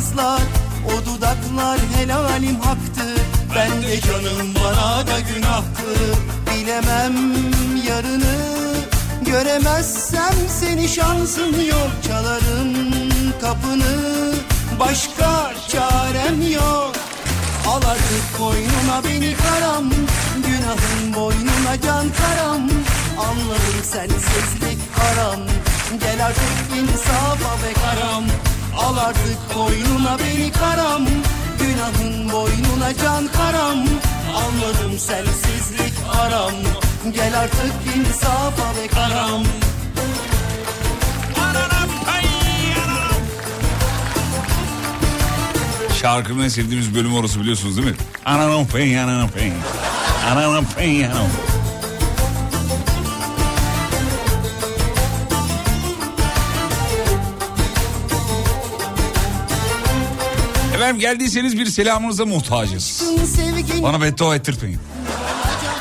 [0.00, 0.40] nazlar
[0.86, 3.04] O dudaklar helalim haktı.
[3.56, 5.94] Ben de canım bana da günahtı.
[6.46, 7.14] Bilemem
[7.88, 8.36] yarını
[9.26, 11.90] Göremezsem seni şansın yok.
[12.06, 12.72] Çalarım
[13.40, 14.32] kapını
[14.80, 16.92] Başka çarem yok.
[17.68, 19.90] Al artık koynuna beni karam
[20.46, 22.62] Günahın boynuna can karam.
[23.18, 25.40] Anladım sensizlik haram.
[26.00, 28.24] Gel artık insafa ve karam
[28.78, 31.02] Al artık koynuna beni karam.
[31.58, 33.78] Günahın boynuna can karam.
[34.36, 36.52] Anladım sensizlik haram
[37.14, 39.42] Gel artık insafa ve karam.
[46.00, 47.94] Şarkının en sevdiğimiz bölüm orası biliyorsunuz değil mi?
[48.24, 49.52] Ananın pen, ananın pen.
[50.32, 51.49] Ananın pen, ananın
[60.90, 63.02] Efendim geldiyseniz bir selamınıza muhtacız.
[63.82, 64.78] Bana beddua ettirtmeyin.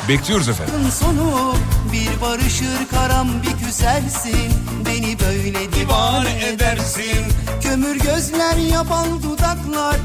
[0.09, 0.73] Bekliyoruz efendim.
[0.99, 1.55] Sonu
[1.93, 4.53] bir barışır karam bir küsersin
[4.85, 7.25] Beni böyle divane edersin
[7.61, 9.95] Kömür gözler yaban dudaklar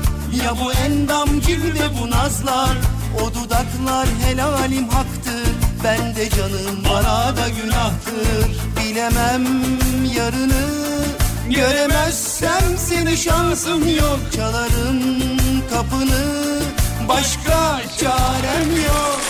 [0.44, 2.76] Ya bu endam cilve bu nazlar
[3.22, 5.48] O dudaklar helalim haktır
[5.84, 8.50] Ben de canım bana da günahtır
[8.80, 9.44] Bilemem
[10.16, 10.93] yarını
[11.50, 14.18] Göremezsem seni şansım yok.
[14.36, 15.00] Çalarım
[15.70, 16.44] kapını
[17.08, 19.20] Başka çarem yok.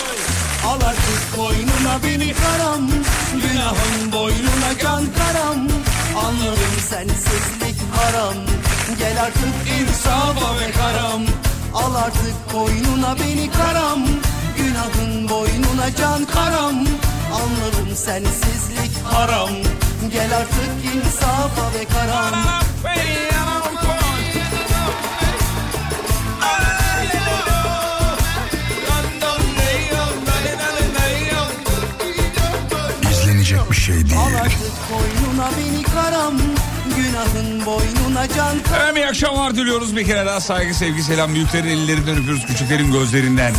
[0.65, 2.87] Al artık boynuna beni karam
[3.33, 5.57] Günahın boynuna can karam.
[6.25, 8.33] Anladım sensizlik haram.
[8.99, 11.21] Gel artık insafa ve karam.
[11.73, 13.99] Al artık boynuna beni karam
[14.57, 16.75] Günahın boynuna can karam.
[17.33, 19.49] Anladım sensizlik haram
[20.11, 22.33] Gel artık insafa ve karam
[33.11, 34.17] İzlenecek bir şey değil.
[34.17, 36.33] Al artık boynuna beni karam
[36.95, 42.17] Günahın boynuna can Efendim iyi akşamlar diliyoruz bir kere daha saygı sevgi selam büyüklerin ellerinden
[42.17, 43.53] öpüyoruz küçüklerin gözlerinden.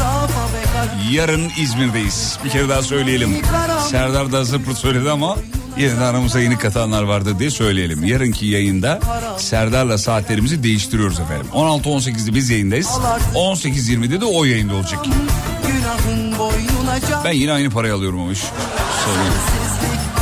[1.11, 2.39] Yarın İzmir'deyiz.
[2.45, 3.43] Bir kere daha söyleyelim.
[3.91, 5.37] Serdar da zıpır söyledi ama
[5.79, 8.05] yine aramıza yeni katanlar vardı diye söyleyelim.
[8.05, 9.01] Yarınki yayında
[9.39, 11.47] Serdar'la saatlerimizi değiştiriyoruz efendim.
[11.55, 12.89] 16-18'de biz yayındayız.
[13.35, 14.99] 18-20'de de o yayında olacak.
[17.25, 18.33] Ben yine aynı parayı alıyorum ama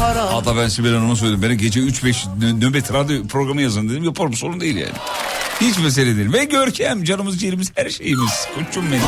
[0.05, 1.43] haram Hatta ben Sibel Hanım'a söyledim.
[1.43, 4.05] Beni gece 3-5 nö- nöbet radyo programı yazın dedim.
[4.05, 4.93] Yaparım sorun değil yani.
[5.61, 6.33] Hiç mesele değil.
[6.33, 8.49] Ve Görkem canımız ciğerimiz her şeyimiz.
[8.55, 9.03] Koçum benim.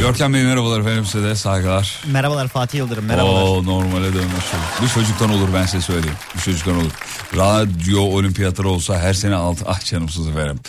[0.00, 2.00] Görkem Bey merhabalar efendim size de saygılar.
[2.12, 3.42] Merhabalar Fatih Yıldırım merhabalar.
[3.42, 4.44] Oo normale dönmüş.
[4.82, 6.16] Bu çocuktan olur ben size söyleyeyim.
[6.36, 6.90] Bu çocuktan olur.
[7.36, 9.64] Radyo olimpiyatları olsa her sene altı.
[9.68, 10.60] Ah canımsız efendim.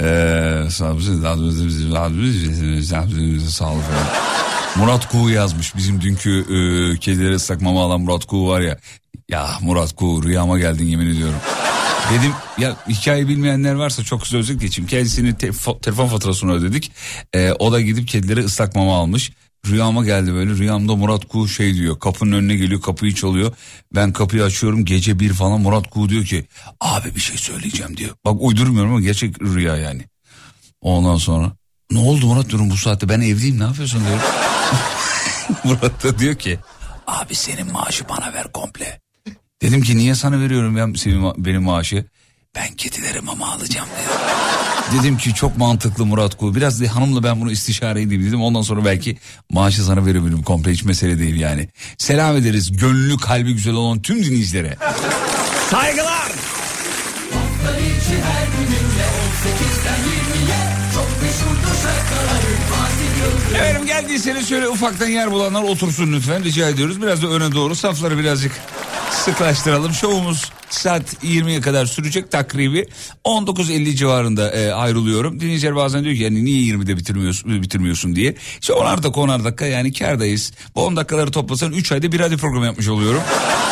[0.00, 0.70] Ee,
[3.50, 4.06] sağ olun efendim.
[4.76, 5.76] Murat Kuğu yazmış.
[5.76, 8.78] Bizim dünkü e, kedileri ıslak mama alan Murat Kuğu var ya.
[9.28, 11.38] Ya Murat Kuğu rüyama geldin yemin ediyorum.
[12.12, 14.88] Dedim ya hikaye bilmeyenler varsa çok özet geçeyim.
[14.88, 15.50] Kendisinin te-
[15.82, 16.92] telefon faturasını ödedik.
[17.34, 19.32] Ee, o da gidip kedilere ıslak mama almış.
[19.66, 23.52] Rüyama geldi böyle rüyamda Murat Kuğu şey diyor kapının önüne geliyor kapıyı çalıyor.
[23.94, 26.46] Ben kapıyı açıyorum gece bir falan Murat Kuğu diyor ki
[26.80, 28.10] abi bir şey söyleyeceğim diyor.
[28.24, 30.04] Bak uydurmuyorum ama gerçek rüya yani.
[30.80, 31.52] Ondan sonra
[31.90, 34.20] ne oldu Murat diyorum bu saatte ben evliyim ne yapıyorsun diyor.
[35.64, 36.58] Murat da diyor ki
[37.06, 39.00] abi senin maaşı bana ver komple.
[39.62, 42.04] Dedim ki niye sana veriyorum ben senin benim maaşı?
[42.54, 45.00] Ben kedilere mama alacağım dedim.
[45.02, 46.54] dedim ki çok mantıklı Murat Kuğu.
[46.54, 48.42] Biraz da hanımla ben bunu istişare edeyim dedim.
[48.42, 49.18] Ondan sonra belki
[49.50, 51.68] maaşı sana verebilirim komple hiç mesele değil yani.
[51.98, 54.76] Selam ederiz gönlü kalbi güzel olan tüm dinleyicilere.
[55.70, 56.30] Saygılar.
[63.54, 67.02] Efendim geldiyseniz şöyle ufaktan yer bulanlar otursun lütfen rica ediyoruz.
[67.02, 68.52] Biraz da öne doğru safları birazcık
[69.20, 69.92] sıklaştıralım.
[69.92, 72.86] Şovumuz saat 20'ye kadar sürecek takribi
[73.24, 75.40] 19.50 civarında e, ayrılıyorum.
[75.40, 78.34] Dinleyiciler bazen diyor ki yani niye 20'de bitirmiyorsun, bitirmiyorsun diye.
[78.60, 80.52] İşte 10'ar dakika 10'ar dakika yani kardayız.
[80.74, 83.22] Bu 10 dakikaları toplasan 3 ayda bir radyo program yapmış oluyorum.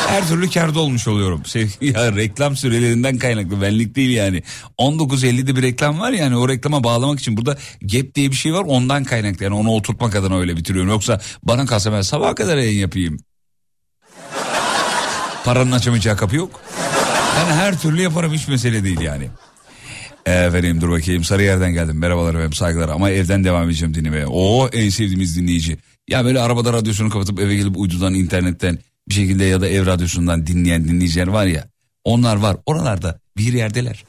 [0.09, 1.47] Her türlü karda olmuş oluyorum.
[1.47, 4.43] Şey, ya reklam sürelerinden kaynaklı benlik değil yani.
[4.79, 8.65] 19.50'de bir reklam var yani o reklama bağlamak için burada gap diye bir şey var
[8.67, 9.45] ondan kaynaklı.
[9.45, 10.91] Yani onu oturtmak adına öyle bitiriyorum.
[10.91, 13.28] Yoksa bana kalsa ben sabaha kadar yayın yapayım.
[15.45, 16.61] Paranın açamayacağı kapı yok.
[17.37, 19.29] Ben her türlü yaparım hiç mesele değil yani.
[20.27, 21.99] Efendim dur bakayım Sarıyer'den geldim.
[21.99, 24.27] Merhabalar efendim saygılar ama evden devam edeceğim dinlemeye.
[24.27, 25.79] O en sevdiğimiz dinleyici.
[26.09, 30.47] Ya böyle arabada radyosunu kapatıp eve gelip uydudan internetten bir şekilde ya da ev radyosundan
[30.47, 31.65] dinleyen dinleyiciler var ya.
[32.05, 34.05] Onlar var oralarda bir yerdeler.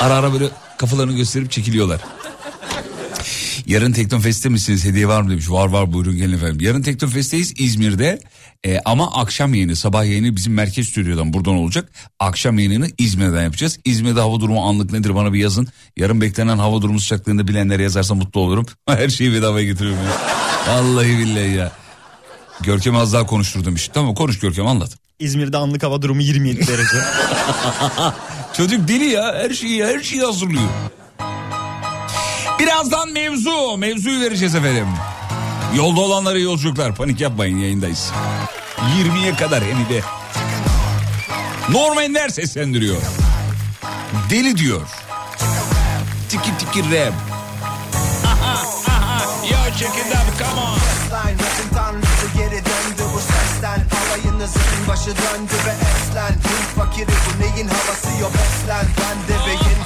[0.00, 0.48] Ara ara böyle
[0.78, 2.00] kafalarını gösterip çekiliyorlar.
[3.66, 4.84] Yarın Teknofest'te misiniz?
[4.84, 5.50] Hediye var mı demiş.
[5.50, 6.60] Var var buyurun gelin efendim.
[6.60, 8.20] Yarın Teknofest'teyiz İzmir'de.
[8.66, 11.92] Ee, ama akşam yayını sabah yayını bizim merkez stüdyodan buradan olacak.
[12.18, 13.78] Akşam yayınını İzmir'den yapacağız.
[13.84, 15.68] İzmir'de hava durumu anlık nedir bana bir yazın.
[15.96, 18.66] Yarın beklenen hava durumu sıcaklığında bilenlere yazarsa mutlu olurum.
[18.88, 20.12] Her şeyi bedavaya getiriyorum ya.
[20.74, 21.72] Vallahi billahi ya.
[22.60, 23.90] Görkem az daha konuştur demiş.
[23.94, 24.96] Tamam konuş Görkem anlat.
[25.18, 26.96] İzmir'de anlık hava durumu 27 derece.
[28.56, 30.68] Çocuk deli ya her şeyi her şeyi hazırlıyor.
[32.60, 33.76] Birazdan mevzu.
[33.76, 34.86] Mevzuyu vereceğiz efendim.
[35.76, 36.94] Yolda olanlara yolculuklar.
[36.94, 38.12] Panik yapmayın yayındayız.
[38.76, 40.02] 20'ye kadar hem de.
[41.70, 43.02] Norm Ender seslendiriyor.
[44.30, 44.88] Deli diyor.
[46.28, 47.14] Tiki tiki rap.
[49.50, 50.78] Yo check it out come on.
[51.10, 57.42] Seslen rapin tanrısı geri döndü bu sesten Alayınızın başı döndü ve eslen Hint fakiri bu
[57.42, 59.39] neyin havası yok beslen Ben de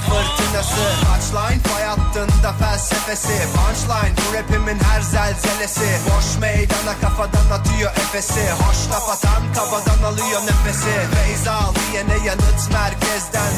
[0.09, 0.85] fırtınası.
[1.03, 3.37] Touchline fay hattında felsefesi.
[3.55, 5.89] Punchline bu rapimin her zelzelesi.
[6.09, 8.51] Boş meydana kafadan atıyor efesi.
[8.51, 10.93] Hoş laf atan kafadan alıyor nefesi.
[11.15, 13.51] Feyz al diyene yanıt merkezden.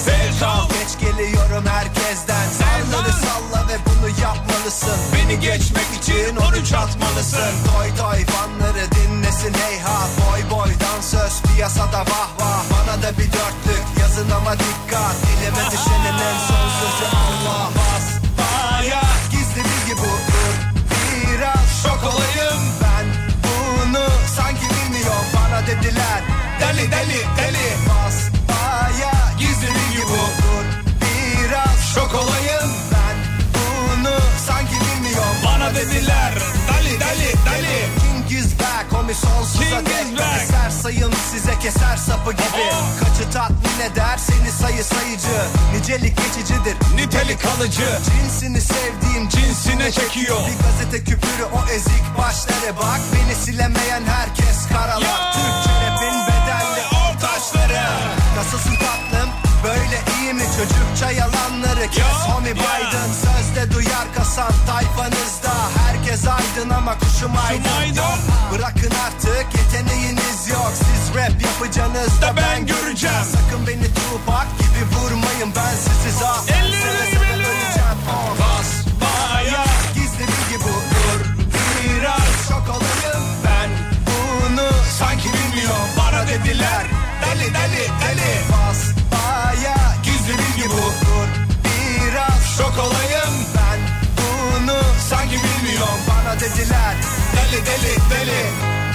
[0.48, 0.70] Al.
[0.70, 2.46] Geç geliyorum herkesten.
[2.60, 5.00] Salları salla ve bunu yapmalısın.
[5.14, 7.54] Beni geçmek için 13 atmalısın.
[7.68, 12.64] Toy toy fanları dinlesin heyhat Boy boy dansöz piyasada vah vah.
[12.72, 15.27] Bana da bir dörtlük yazın ama dikkat
[41.68, 42.68] keser sapı gibi.
[43.00, 45.38] Kaçı tatmin eder seni sayı sayıcı.
[45.74, 48.00] Nicelik geçicidir Nitelik kalıcı.
[48.06, 50.38] Cinsini sevdiğim cinsine çekiyor.
[50.48, 52.76] Bir gazete küpürü o ezik başları.
[52.78, 57.88] Bak Beni silemeyen herkes karalar Türkçe rapin bedelli ortaçları.
[58.38, 59.30] Nasılsın tatlım
[59.64, 60.44] böyle iyi mi?
[60.58, 63.10] Çocukça yalanları kes Homie Biden.
[63.26, 65.54] Sözde duyar kasan tayfanızda.
[65.86, 67.98] Herkes aydın ama kuşum aydın.
[68.54, 69.48] Bırakın artık
[70.50, 70.72] yok.
[70.76, 73.26] Siz rap yapacaksınız da ben göreceğim.
[73.34, 75.52] Sakın beni Tupac gibi vurmayın.
[75.56, 77.98] Ben sizi zaten Seve seve öleceğim
[78.40, 78.70] Bas
[79.02, 81.20] baya gizli bilgi bu dur
[81.84, 83.70] Biraz şok olayım ben.
[84.08, 84.70] Bunu
[85.00, 86.86] sanki bilmiyorum Bana dediler
[87.26, 88.32] deli deli deli.
[88.52, 88.80] Bas
[89.12, 91.28] baya gizli bilgi bu dur
[91.64, 93.80] Biraz şok olayım ben.
[94.18, 94.78] Bunu
[95.10, 96.96] sanki bilmiyorum Bana dediler
[97.36, 98.87] deli deli deli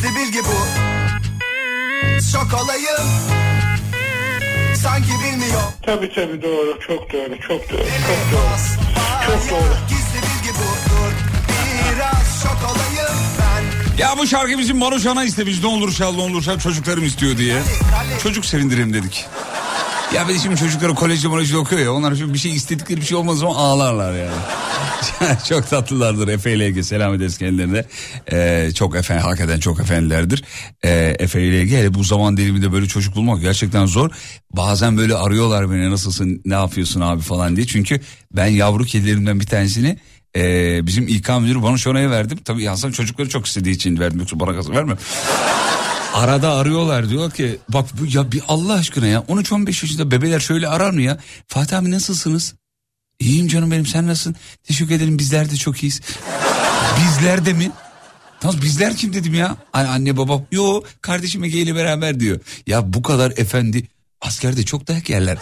[0.00, 0.56] Gizli bilgi bu
[2.32, 3.08] Şok olayım
[4.74, 8.56] Sanki bilmiyorum Tabii tabii doğru, çok doğru, çok doğru, Deli çok doğru.
[9.26, 9.74] Çok doğru.
[9.88, 11.12] Gizli bilgi bu dur
[11.94, 15.62] Biraz şok olayım ben Ya bu şarkı bizim Maruşan'a istemiş.
[15.62, 17.62] Ne olur çal ne olur çal çocuklarım istiyor diye.
[18.22, 19.26] Çocuk sevindirelim dedik.
[20.14, 21.92] Ya de şimdi çocukları kolejde kolejde okuyor ya.
[21.92, 24.30] Onlar şimdi bir şey istedikleri bir şey olmaz zaman ağlarlar yani.
[25.48, 27.84] çok tatlılardır Efe ile Ege selam ederiz kendilerine.
[28.32, 30.44] Ee, çok efendi hakikaten çok efendilerdir.
[30.84, 34.10] Ee, Efe ile Ege hele bu zaman diliminde böyle çocuk bulmak gerçekten zor.
[34.50, 37.66] Bazen böyle arıyorlar beni nasılsın ne yapıyorsun abi falan diye.
[37.66, 38.00] Çünkü
[38.32, 39.98] ben yavru kedilerimden bir tanesini
[40.36, 42.38] ee, bizim İK müdürü bana şuraya verdim.
[42.44, 44.98] Tabii Hasan çocukları çok istediği için verdim yoksa bana kalsın vermem.
[46.14, 50.68] Arada arıyorlar diyor ki bak bu ya bir Allah aşkına ya 13-15 yaşında bebeler şöyle
[50.68, 51.18] arar mı ya?
[51.46, 52.54] Fatih abi nasılsınız?
[53.20, 54.36] İyiyim canım benim sen nasılsın?
[54.64, 56.00] Teşekkür ederim bizler de çok iyiyiz.
[57.04, 57.70] bizler de mi?
[58.40, 59.56] Tamam bizler kim dedim ya?
[59.72, 62.40] Hani anne baba yo kardeşim Ege ile beraber diyor.
[62.66, 63.86] Ya bu kadar efendi
[64.20, 65.38] askerde çok dayak yerler.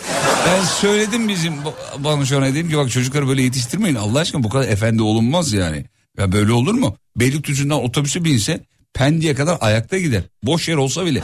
[0.47, 4.43] Ben söyledim bizim ba- bana şu an dedim ki bak çocukları böyle yetiştirmeyin Allah aşkına
[4.45, 5.85] bu kadar efendi olunmaz yani.
[6.19, 6.97] Ya böyle olur mu?
[7.17, 8.61] Beylikdüzü'nden otobüse binse
[8.95, 10.23] Pendik'e kadar ayakta gider.
[10.43, 11.23] Boş yer olsa bile.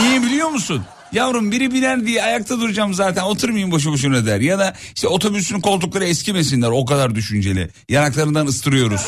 [0.00, 0.84] Niye biliyor musun?
[1.14, 4.40] Yavrum biri biner diye ayakta duracağım zaten oturmayayım boşu boşuna der.
[4.40, 7.70] Ya da işte otobüsün koltukları eskimesinler o kadar düşünceli.
[7.88, 9.00] Yanaklarından ıstırıyoruz.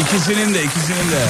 [0.00, 1.26] İkisinin de ikisinin de.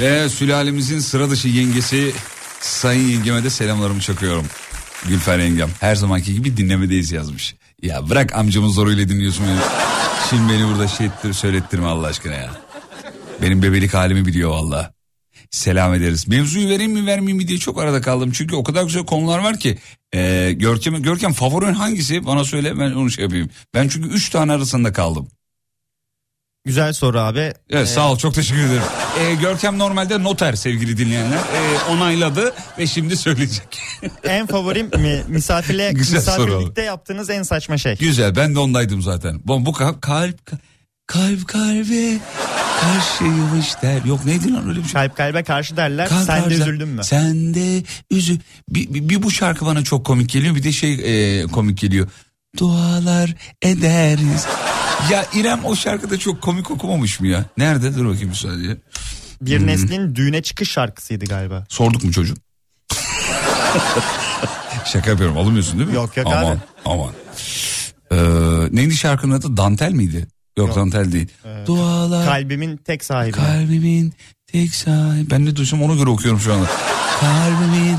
[0.00, 2.12] Ve sülalemizin sıra dışı yengesi
[2.60, 4.46] Sayın yengeme de selamlarımı çakıyorum.
[5.08, 7.54] Gülfer yengem her zamanki gibi dinlemedeyiz yazmış.
[7.82, 9.58] Ya bırak amcamın zoruyla dinliyorsun beni.
[10.30, 12.50] Şimdi beni burada şey ettir, söylettirme Allah aşkına ya.
[13.42, 14.99] Benim bebelik halimi biliyor valla.
[15.50, 16.28] Selam ederiz.
[16.28, 18.30] Mevzuyu vereyim mi vermeyeyim mi diye çok arada kaldım.
[18.32, 19.78] Çünkü o kadar güzel konular var ki.
[20.14, 23.50] Ee, Görkem, Görkem favorin hangisi bana söyle ben onu şey yapayım.
[23.74, 25.28] Ben çünkü üç tane arasında kaldım.
[26.64, 27.52] Güzel soru abi.
[27.70, 28.82] Evet sağ ol çok teşekkür ederim.
[29.20, 31.38] Ee, Görkem normalde noter sevgili dinleyenler.
[31.38, 33.78] Ee, onayladı ve şimdi söyleyecek.
[34.24, 37.96] En favorim mi, misafirle, Güzel soru misafirlikte yaptığınız en saçma şey.
[37.96, 39.40] Güzel ben de ondaydım zaten.
[39.44, 40.50] Bu, bu kalp, kalp
[41.10, 42.18] kalp kalbe
[42.80, 44.04] karşıymış der.
[44.04, 44.92] Yok neydi lan öyle bir şey.
[44.92, 46.08] Kalp kalbe karşı derler.
[46.08, 47.04] Kalp sen de kalbe- üzüldün mü?
[47.04, 48.38] Sen de üzü.
[48.68, 50.92] Bir, bir, bir bu şarkı bana çok komik geliyor bir de şey
[51.40, 52.08] e, komik geliyor.
[52.58, 54.46] Dualar ederiz.
[55.10, 57.44] Ya İrem o şarkıda çok komik okumamış mı ya?
[57.58, 57.94] Nerede?
[57.94, 58.76] Dur bakayım bir saniye.
[59.42, 59.66] Bir Hmm.
[59.66, 61.66] neslin düğüne çıkış şarkısıydı galiba.
[61.68, 62.38] Sorduk mu çocuk?
[64.84, 65.94] Şaka yapıyorum alınmıyorsun değil mi?
[65.96, 66.58] Yok, yok aman, abi.
[66.84, 67.10] Aman
[68.12, 68.16] Ee,
[68.70, 69.56] neydi şarkının adı?
[69.56, 70.26] Dantel miydi?
[70.60, 70.76] Yok, Yok.
[70.76, 71.28] dantel değil.
[71.66, 73.32] Dualar Kalbimin tek sahibi.
[73.32, 74.12] kalbimin
[74.46, 75.30] tek sahibi.
[75.30, 76.66] Ben ne duysam ona göre okuyorum şu anda.
[77.20, 77.96] Kalbimin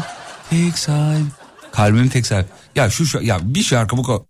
[0.50, 1.25] tek sahibi.
[1.72, 2.48] Kalbimin tek sahibi.
[2.75, 4.27] Ya şu, şu ya bir şarkı bu.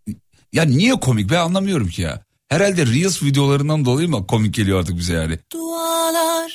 [0.53, 2.21] Ya niye komik ben anlamıyorum ki ya.
[2.49, 5.39] Herhalde Reels videolarından dolayı mı komik geliyor artık bize yani?
[5.53, 6.53] Dualar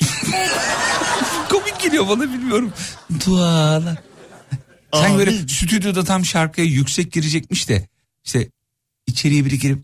[1.49, 2.71] komik geliyor bana bilmiyorum.
[3.25, 3.97] Dualar.
[4.93, 5.17] Sen Abi.
[5.17, 7.87] böyle stüdyoda tam şarkıya yüksek girecekmiş de
[8.25, 8.49] işte
[9.07, 9.79] içeriye biri girip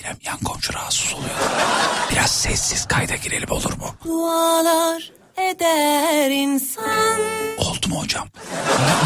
[0.00, 1.30] İrem yan komşu rahatsız oluyor.
[2.12, 3.94] Biraz sessiz kayda girelim olur mu?
[4.04, 7.20] Dualar eder insan
[7.58, 8.28] Oldu mu hocam?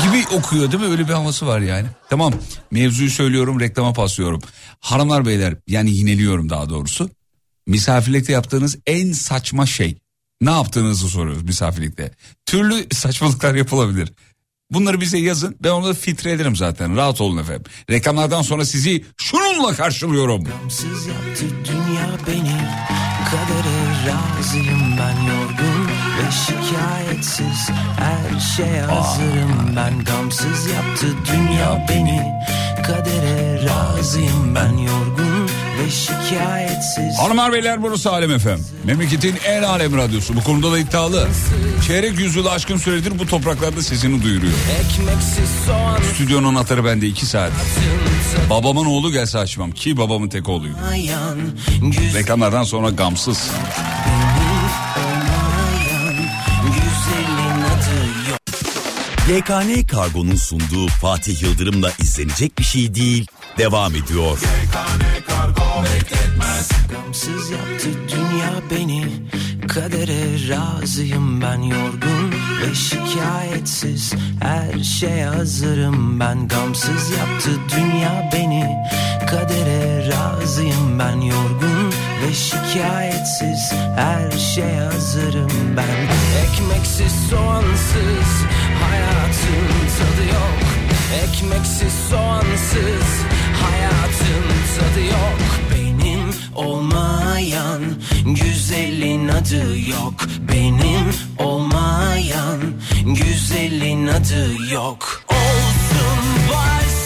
[0.04, 0.90] Gibi okuyor değil mi?
[0.90, 1.86] Öyle bir havası var yani.
[2.10, 2.32] Tamam
[2.70, 4.40] mevzuyu söylüyorum reklama paslıyorum.
[4.80, 7.10] Hanımlar beyler yani yineliyorum daha doğrusu.
[7.66, 9.98] Misafirlikte yaptığınız en saçma şey.
[10.40, 12.10] Ne yaptığınızı soruyoruz misafirlikte.
[12.46, 14.12] Türlü saçmalıklar yapılabilir.
[14.70, 15.56] Bunları bize yazın.
[15.60, 16.96] Ben onu da filtre ederim zaten.
[16.96, 17.64] Rahat olun efendim.
[17.90, 20.44] Reklamlardan sonra sizi şununla karşılıyorum.
[20.44, 22.56] Gamsız yaptı dünya beni.
[23.30, 27.70] Kadere razıyım ben yorgun Ve şikayetsiz.
[27.98, 30.04] Her şeye hazırım ben.
[30.04, 32.22] Gamsız yaptı dünya beni.
[32.86, 35.50] Kadere razıyım ben yorgun
[37.20, 38.60] Hanımlar beyler burası Alem efem.
[38.84, 40.36] Memleketin en alem radyosu.
[40.36, 41.28] Bu konuda da iddialı.
[41.86, 44.52] Çeyrek yüzyılı aşkın süredir bu topraklarda sesini duyuruyor.
[46.14, 47.52] Stüdyonun anahtarı bende iki saat.
[48.50, 50.76] Babamın oğlu gelse açmam ki babamın tek oğluyum.
[52.14, 53.50] Reklamlardan sonra gamsız.
[59.28, 63.26] YKN Kargo'nun sunduğu Fatih Yıldırım'la izlenecek bir şey değil.
[63.58, 64.38] Devam ediyor.
[67.10, 69.06] Gamsız yaptı dünya beni.
[69.68, 72.32] Kadere razıyım ben yorgun
[72.62, 74.12] Ve şikayetsiz.
[74.42, 76.48] Her şeye hazırım ben.
[76.48, 78.76] Gamsız yaptı dünya beni.
[79.30, 83.72] Kadere razıyım ben yorgun Ve şikayetsiz.
[83.96, 86.08] Her şeye hazırım ben.
[86.44, 88.32] Ekmeksiz soğansız.
[88.82, 89.68] Hayatın
[89.98, 90.60] tadı yok.
[91.24, 93.24] Ekmeksiz soğansız.
[93.62, 94.44] Hayatın
[94.78, 95.69] tadı yok
[96.60, 97.82] olmayan
[98.24, 100.14] güzelin adı yok.
[100.52, 102.60] Benim olmayan
[103.04, 105.22] güzelin adı yok.
[105.28, 106.18] Olsun
[106.52, 106.99] varsın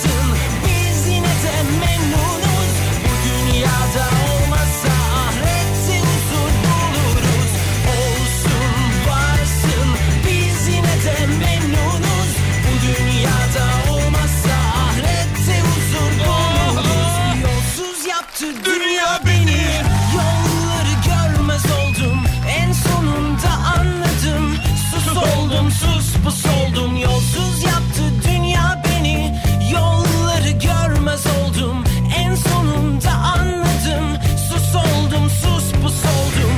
[26.25, 29.41] pus oldum Yolsuz yaptı dünya beni.
[29.73, 31.85] Yolları görmez oldum
[32.17, 34.07] En sonunda anladım.
[34.49, 36.55] Sus oldum sus pus oldum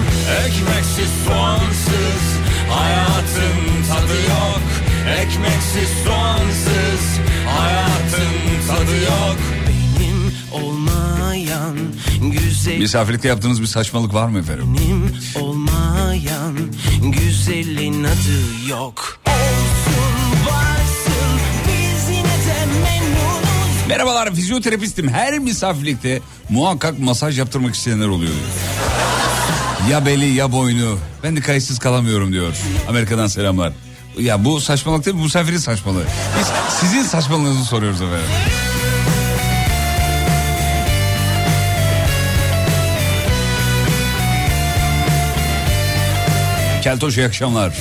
[0.47, 2.25] Ekmeksiz soğansız
[2.71, 3.59] Hayatın
[3.89, 4.63] tadı yok.
[5.19, 7.21] Ekmeksiz soğansız
[7.59, 8.35] Hayatın
[8.69, 9.37] tadı yok.
[9.69, 11.77] Benim olmayan
[12.21, 14.77] güzel Misafirlikte yaptığınız bir saçmalık var mı efendim?
[14.79, 16.55] Benim olmayan
[17.03, 19.26] güzelin adı yok.
[23.89, 25.09] Merhabalar fizyoterapistim.
[25.09, 28.33] Her misafirlikte muhakkak masaj yaptırmak isteyenler oluyor.
[28.33, 28.45] diyor.
[29.91, 30.99] Ya beli ya boynu.
[31.23, 32.57] Ben de kayıtsız kalamıyorum diyor.
[32.89, 33.73] Amerika'dan selamlar.
[34.19, 36.05] Ya bu saçmalık değil bu misafirin saçmalığı.
[36.39, 36.47] Biz
[36.81, 38.29] sizin saçmalığınızı soruyoruz efendim.
[46.83, 47.75] Keltoş iyi akşamlar.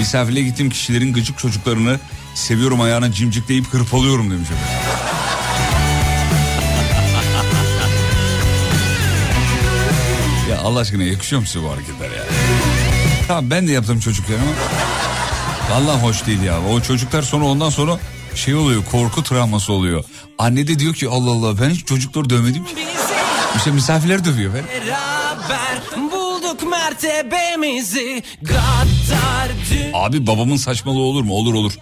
[0.00, 2.00] Misafirliğe gittiğim kişilerin gıcık çocuklarını
[2.34, 4.48] seviyorum ayağına cimcikleyip hırpalıyorum demiş.
[10.50, 12.24] Ya Allah aşkına yakışıyor mu size bu hareketler ya?
[13.28, 14.44] Tamam ben de yaptım çocuklarıma.
[15.70, 16.60] Vallahi hoş değil ya.
[16.60, 17.98] O çocuklar sonra ondan sonra
[18.34, 20.04] şey oluyor korku travması oluyor.
[20.38, 22.74] Anne de diyor ki Allah Allah ben hiç çocukları dövmedim ki.
[23.56, 24.64] İşte misafirler dövüyor ben.
[24.66, 25.80] Beraber
[26.62, 29.50] mertebemizi Gaddar
[29.94, 31.34] Abi babamın saçmalığı olur mu?
[31.34, 31.72] Olur olur.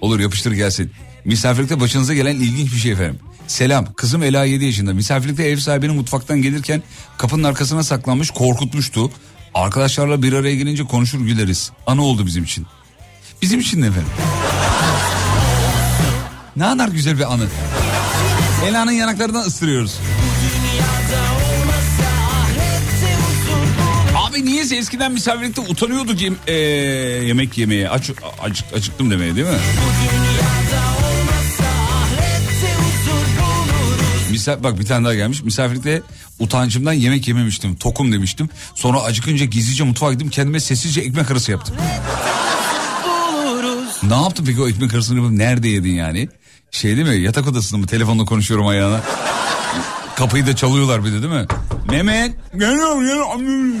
[0.00, 0.92] Olur yapıştır gelsin.
[1.24, 3.20] Misafirlikte başınıza gelen ilginç bir şey efendim.
[3.46, 4.94] Selam kızım Ela 7 yaşında.
[4.94, 6.82] Misafirlikte ev sahibinin mutfaktan gelirken
[7.18, 9.10] kapının arkasına saklanmış korkutmuştu.
[9.54, 11.70] Arkadaşlarla bir araya gelince konuşur güleriz.
[11.86, 12.66] Ana oldu bizim için.
[13.42, 14.10] Bizim için de efendim.
[16.56, 17.46] Ne kadar güzel bir anı.
[18.66, 19.98] Ela'nın yanaklarından ısırıyoruz.
[24.30, 26.54] Abi niyeyse eskiden misafirlikte utanıyorduk yem- eee,
[27.26, 27.88] yemek yemeye.
[27.90, 28.10] Aç,
[28.42, 29.52] acık, acıktım demeye değil mi?
[34.30, 35.42] Misafir, bak bir tane daha gelmiş.
[35.42, 36.02] Misafirlikte
[36.38, 37.76] utancımdan yemek yememiştim.
[37.76, 38.48] Tokum demiştim.
[38.74, 40.28] Sonra acıkınca gizlice mutfağa gittim.
[40.30, 41.76] Kendime sessizce ekmek arası yaptım.
[44.02, 46.28] ne yaptın peki o ekmek arasını yapıp nerede yedin yani?
[46.70, 49.00] Şey değil mi yatak odasında mı telefonla konuşuyorum ayağına.
[50.16, 51.46] Kapıyı da çalıyorlar bir de değil mi?
[51.90, 53.76] Mehmet geliyorum geliyorum.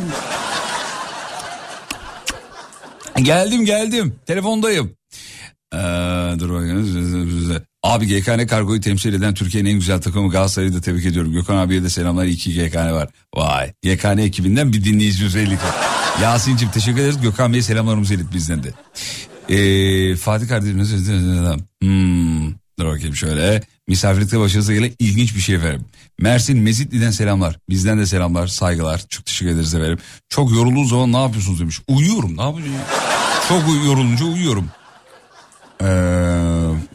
[3.22, 4.92] Geldim geldim telefondayım.
[5.74, 5.78] Ee,
[6.38, 7.64] dur bakayım.
[7.82, 11.32] Abi GKN Kargo'yu temsil eden Türkiye'nin en güzel takımı Galatasaray'ı da tebrik ediyorum.
[11.32, 12.24] Gökhan abiye de selamlar.
[12.24, 13.08] İyi ki GKN var.
[13.36, 13.72] Vay.
[13.82, 15.58] GKN ekibinden bir dinleyicimiz ilet.
[16.22, 17.20] Yasin'cim teşekkür ederiz.
[17.20, 18.72] Gökhan Bey'e selamlarımızı ilet bizden de.
[19.48, 20.92] Ee, Fatih kardeşimiz.
[21.82, 22.27] Hmm,
[22.98, 23.62] bakayım şöyle.
[23.88, 25.84] Misafirlikte başınıza ilginç bir şey efendim.
[26.20, 27.58] Mersin Mezitli'den selamlar.
[27.68, 29.02] Bizden de selamlar, saygılar.
[29.08, 29.98] Çok teşekkür ederiz efendim.
[30.28, 31.80] Çok yorulduğu zaman ne yapıyorsunuz demiş.
[31.88, 32.86] Uyuyorum ne yapacağım ya?
[33.48, 34.70] Çok yorulunca uyuyorum.
[35.82, 35.86] Ee,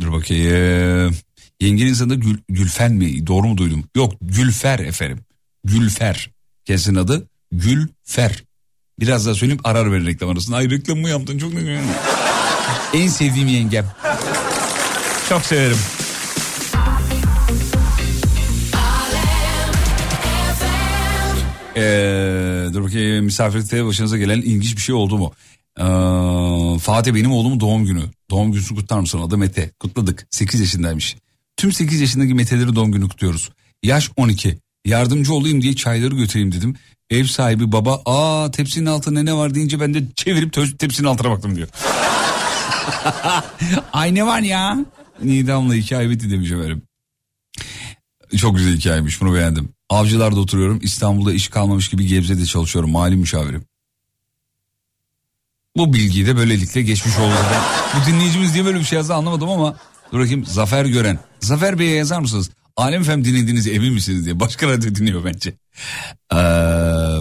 [0.01, 1.15] dur bakayım.
[1.61, 3.27] Yengenin adı Gül, Gülfen mi?
[3.27, 3.83] Doğru mu duydum?
[3.95, 5.19] Yok Gülfer efendim.
[5.63, 6.29] Gülfer.
[6.65, 8.43] Kendisinin adı Gülfer.
[8.99, 10.55] Biraz daha söyleyeyim arar ver reklam arasında.
[10.55, 11.81] Ay reklam mı yaptın çok ne
[12.93, 13.85] En sevdiğim yengem.
[15.33, 15.77] Çok severim.
[21.75, 25.33] Ee, dur bakayım misafirlikte başınıza gelen ilginç bir şey oldu mu?
[25.79, 28.01] Ee, Fatih benim oğlumun doğum günü.
[28.29, 29.21] Doğum gününü kutlar mısın?
[29.21, 29.71] Adı Mete.
[29.79, 30.27] Kutladık.
[30.29, 31.15] 8 yaşındaymış.
[31.57, 33.49] Tüm 8 yaşındaki Mete'leri doğum günü kutluyoruz.
[33.83, 34.57] Yaş 12.
[34.85, 36.75] Yardımcı olayım diye çayları götüreyim dedim.
[37.09, 41.55] Ev sahibi baba aa tepsinin altında ne var deyince ben de çevirip tepsinin altına baktım
[41.55, 41.67] diyor.
[43.93, 44.77] Ay ne var ya?
[45.23, 46.81] Nidam'la hikaye bitti demiş efendim.
[48.37, 49.69] Çok güzel hikayemiş bunu beğendim.
[49.89, 50.79] Avcılar'da oturuyorum.
[50.81, 52.91] İstanbul'da iş kalmamış gibi Gebze'de çalışıyorum.
[52.91, 53.65] Mali müşavirim.
[55.77, 57.33] Bu bilgiyi de böylelikle geçmiş oldu.
[57.95, 59.77] Bu dinleyicimiz diye böyle bir şey yazdı anlamadım ama
[60.11, 61.19] dur bakayım Zafer Gören.
[61.39, 62.49] Zafer Bey'e yazar mısınız?
[62.77, 64.39] Alem Efem dinlediğinize emin misiniz diye.
[64.39, 65.53] Başka radyo dinliyor bence.
[66.33, 66.37] Ee,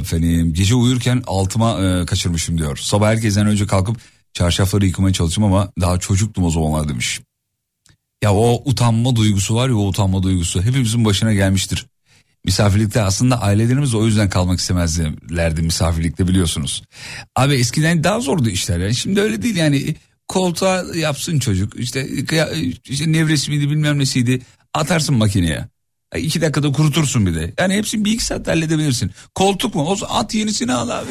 [0.01, 2.77] efendim gece uyurken altıma e, kaçırmışım diyor.
[2.77, 3.97] Sabah herkesten önce kalkıp
[4.33, 7.21] çarşafları yıkamaya çalıştım ama daha çocuktum o zamanlar demiş.
[8.23, 11.87] Ya o utanma duygusu var ya o utanma duygusu hepimizin başına gelmiştir.
[12.45, 16.83] Misafirlikte aslında ailelerimiz o yüzden kalmak istemezlerdi misafirlikte biliyorsunuz.
[17.37, 19.95] Abi eskiden daha zordu işler yani şimdi öyle değil yani
[20.29, 22.09] koltuğa yapsın çocuk işte,
[22.85, 24.43] işte nevresi miydi bilmem nesiydi
[24.75, 25.69] atarsın makineye.
[26.17, 27.53] İki dakikada kurutursun bir de.
[27.59, 29.11] Yani hepsini bir iki saat halledebilirsin.
[29.35, 29.83] Koltuk mu?
[29.83, 31.11] O at yenisini al abi.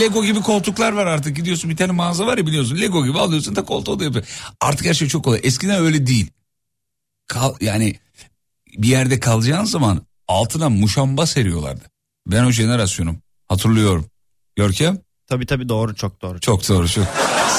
[0.00, 2.80] Lego gibi koltuklar var artık gidiyorsun bir tane mağaza var ya biliyorsun.
[2.80, 4.24] Lego gibi alıyorsun da koltuğu da yapıyor.
[4.60, 5.40] Artık her şey çok kolay.
[5.42, 6.30] Eskiden öyle değil.
[7.26, 7.94] Kal, yani
[8.78, 11.84] bir yerde kalacağın zaman altına muşamba seriyorlardı.
[12.26, 13.18] Ben o jenerasyonum.
[13.48, 14.06] Hatırlıyorum.
[14.56, 14.98] Görkem?
[15.26, 16.40] Tabii tabii doğru çok doğru.
[16.40, 17.04] Çok doğru çok.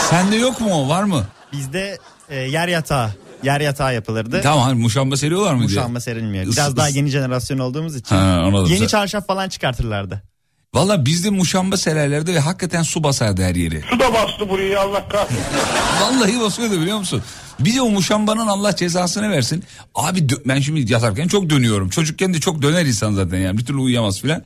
[0.10, 1.28] Sende yok mu o var mı?
[1.52, 1.98] Bizde
[2.30, 3.16] e, yer yatağı.
[3.44, 4.42] Yer yatağı yapılırdı.
[4.44, 5.80] Tamam hani muşamba seriyorlar mı diye.
[5.80, 6.46] Muşamba serilmiyor.
[6.46, 8.16] Is- Biraz daha is- yeni jenerasyon olduğumuz için.
[8.16, 8.72] Ha, anladım.
[8.72, 10.24] Yeni çarşaf falan çıkartırlardı.
[10.74, 13.84] Valla bizde muşamba sererlerdi ve hakikaten su basardı her yeri.
[13.90, 15.38] Su da bastı burayı Allah kahretsin.
[16.02, 17.24] Vallahi basıyordu biliyor musun?
[17.60, 19.64] Bir de o muşambanın Allah cezasını versin.
[19.96, 21.90] Abi ben şimdi yatarken çok dönüyorum.
[21.90, 23.58] Çocukken de çok döner insan zaten yani.
[23.58, 24.44] Bir türlü uyuyamaz filan.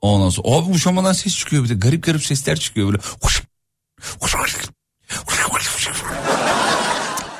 [0.00, 1.74] Ondan sonra abi muşambadan ses çıkıyor bir de.
[1.74, 2.98] Garip garip sesler çıkıyor böyle.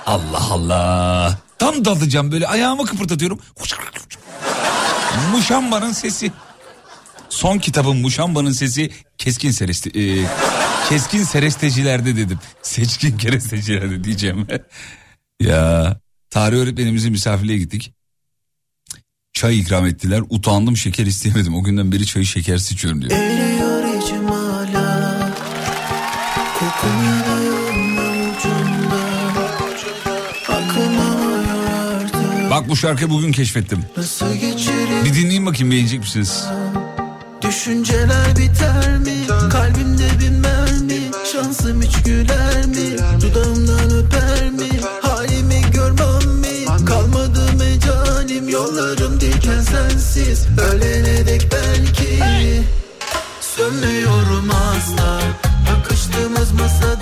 [0.06, 1.38] Allah Allah.
[1.58, 3.38] Tam dalacağım böyle ayağımı kıpırdatıyorum.
[5.32, 6.32] Muşambanın sesi.
[7.28, 10.26] Son kitabım Muşamba'nın sesi keskin seresti, e,
[10.88, 12.38] keskin serestecilerde dedim.
[12.62, 14.46] Seçkin kerestecilerde diyeceğim.
[15.40, 15.96] ya
[16.30, 17.92] tarih öğretmenimizin misafirliğe gittik.
[19.32, 20.22] Çay ikram ettiler.
[20.30, 21.54] Utandım şeker istemedim.
[21.54, 23.20] O günden beri çayı şekersiz içiyorum diyor.
[32.50, 33.84] Bak bu şarkıyı bugün keşfettim.
[35.04, 36.44] Bir dinleyin bakayım beğenecek misiniz?
[37.48, 39.26] Düşünceler biter mi?
[39.50, 42.96] Kalbimde bir mermi Şansım hiç güler mi?
[43.20, 44.68] Dudağımdan öper mi?
[45.02, 46.84] Halimi görmem mi?
[46.86, 50.46] Kalmadı mecalim Yollarım diken sensiz.
[50.70, 52.22] Ölene dek belki.
[53.40, 55.20] Sönmüyorum asla.
[55.70, 56.97] Bakıştığımız masada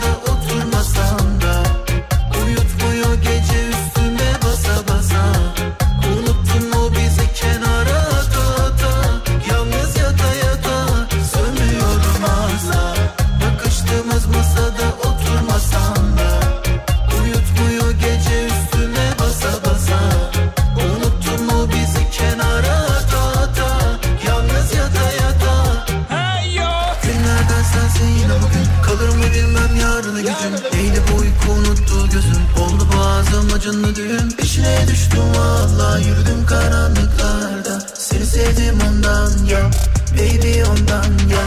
[33.56, 35.22] acınlı düğüm Peşine düştüm.
[35.38, 37.80] Valla Yürüdüm karanlıklarda.
[37.94, 39.70] Seni sevdim ondan ya
[40.14, 41.44] Baby ondan ya.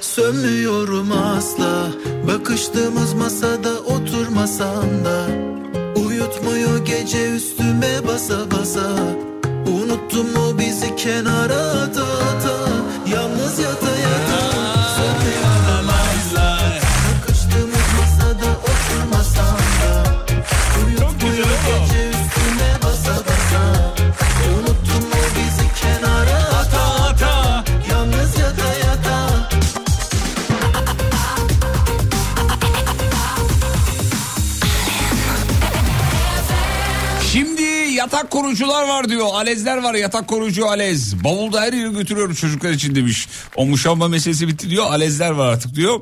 [0.00, 1.86] Sönmüyorum asla.
[2.28, 5.26] Bakıştığımız masada oturmasam da.
[6.00, 8.90] Uyutmuyor gece üstüme basa basa.
[9.66, 12.56] Unuttum o bizi kenara ata ata?
[13.06, 13.83] Yalnız yata
[38.14, 39.26] yatak korucular var diyor.
[39.32, 41.24] Alezler var yatak korucu alez.
[41.24, 43.28] Bavulda her yere götürüyorum çocuklar için demiş.
[43.56, 44.86] O muşamba meselesi bitti diyor.
[44.86, 46.00] Alezler var artık diyor.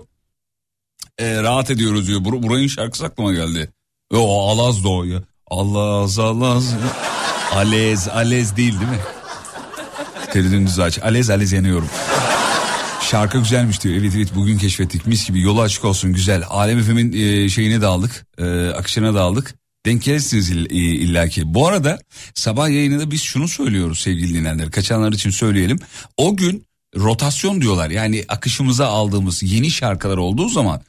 [1.18, 2.24] Ee, rahat ediyoruz diyor.
[2.24, 3.70] Bur buranın şarkısı aklıma geldi.
[4.14, 5.22] O Alaz da o ya.
[5.46, 6.74] Alaz Alaz.
[7.54, 9.00] Alez Alez değil değil mi?
[10.32, 10.98] Feridun aç.
[10.98, 11.88] Alez Alez yanıyorum.
[13.02, 13.94] Şarkı güzelmiş diyor.
[13.94, 15.06] Evet evet bugün keşfettik.
[15.06, 16.44] Mis gibi yolu açık olsun güzel.
[16.48, 18.26] Alem Efem'in e, şeyine de aldık.
[18.38, 19.61] E, akışına da.
[19.86, 21.54] Denk gelirsiniz ill- e, illaki.
[21.54, 21.98] Bu arada
[22.34, 24.70] sabah yayınında biz şunu söylüyoruz sevgili dinleyenler.
[24.70, 25.78] Kaçanlar için söyleyelim.
[26.16, 26.66] O gün
[26.96, 27.90] rotasyon diyorlar.
[27.90, 30.80] Yani akışımıza aldığımız yeni şarkılar olduğu zaman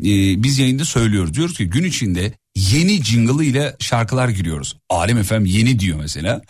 [0.00, 1.34] e, biz yayında söylüyoruz.
[1.34, 4.76] Diyoruz ki gün içinde yeni jingle ile şarkılar giriyoruz.
[4.90, 6.42] Alem FM yeni diyor mesela.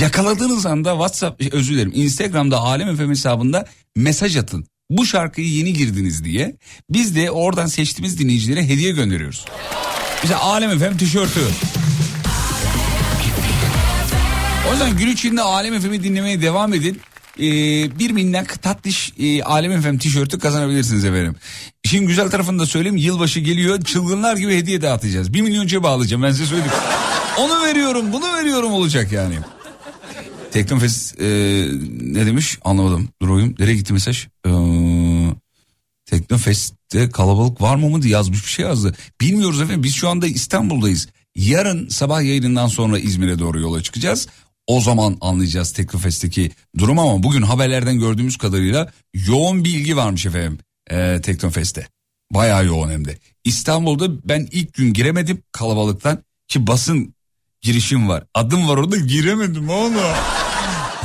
[0.00, 4.66] Yakaladığınız anda WhatsApp özür dilerim Instagram'da Alem FM hesabında mesaj atın.
[4.90, 6.56] Bu şarkıyı yeni girdiniz diye.
[6.90, 9.44] Biz de oradan seçtiğimiz dinleyicilere hediye gönderiyoruz.
[10.22, 11.40] Mesela Alem FM tişörtü.
[14.68, 17.00] O yüzden gün içinde Alem FM'i dinlemeye devam edin.
[17.38, 17.42] Ee,
[17.98, 21.34] bir minnak tatlış e, Alem FM tişörtü kazanabilirsiniz efendim.
[21.84, 22.96] Şimdi güzel tarafını da söyleyeyim.
[22.96, 23.82] Yılbaşı geliyor.
[23.82, 25.34] Çılgınlar gibi hediye dağıtacağız.
[25.34, 26.72] Bir milyon cebe alacağım ben size söyleyeyim.
[27.38, 29.34] Onu veriyorum bunu veriyorum olacak yani.
[30.52, 31.26] Teknofest e,
[32.00, 33.08] ne demiş anlamadım.
[33.22, 34.26] Dur oyum nereye gitti mesaj?
[34.46, 34.50] Ee,
[36.12, 38.94] Teknofest'te kalabalık var mı mı diye yazmış bir şey yazdı.
[39.20, 41.08] Bilmiyoruz efendim biz şu anda İstanbul'dayız.
[41.36, 44.28] Yarın sabah yayınından sonra İzmir'e doğru yola çıkacağız.
[44.66, 50.58] O zaman anlayacağız Teknofest'teki durum ama bugün haberlerden gördüğümüz kadarıyla yoğun bir ilgi varmış efendim
[50.90, 51.88] e, Teknofest'te.
[52.32, 53.18] Bayağı yoğun hem de.
[53.44, 57.14] İstanbul'da ben ilk gün giremedim kalabalıktan ki basın
[57.60, 58.24] girişim var.
[58.34, 60.02] Adım var orada giremedim onu.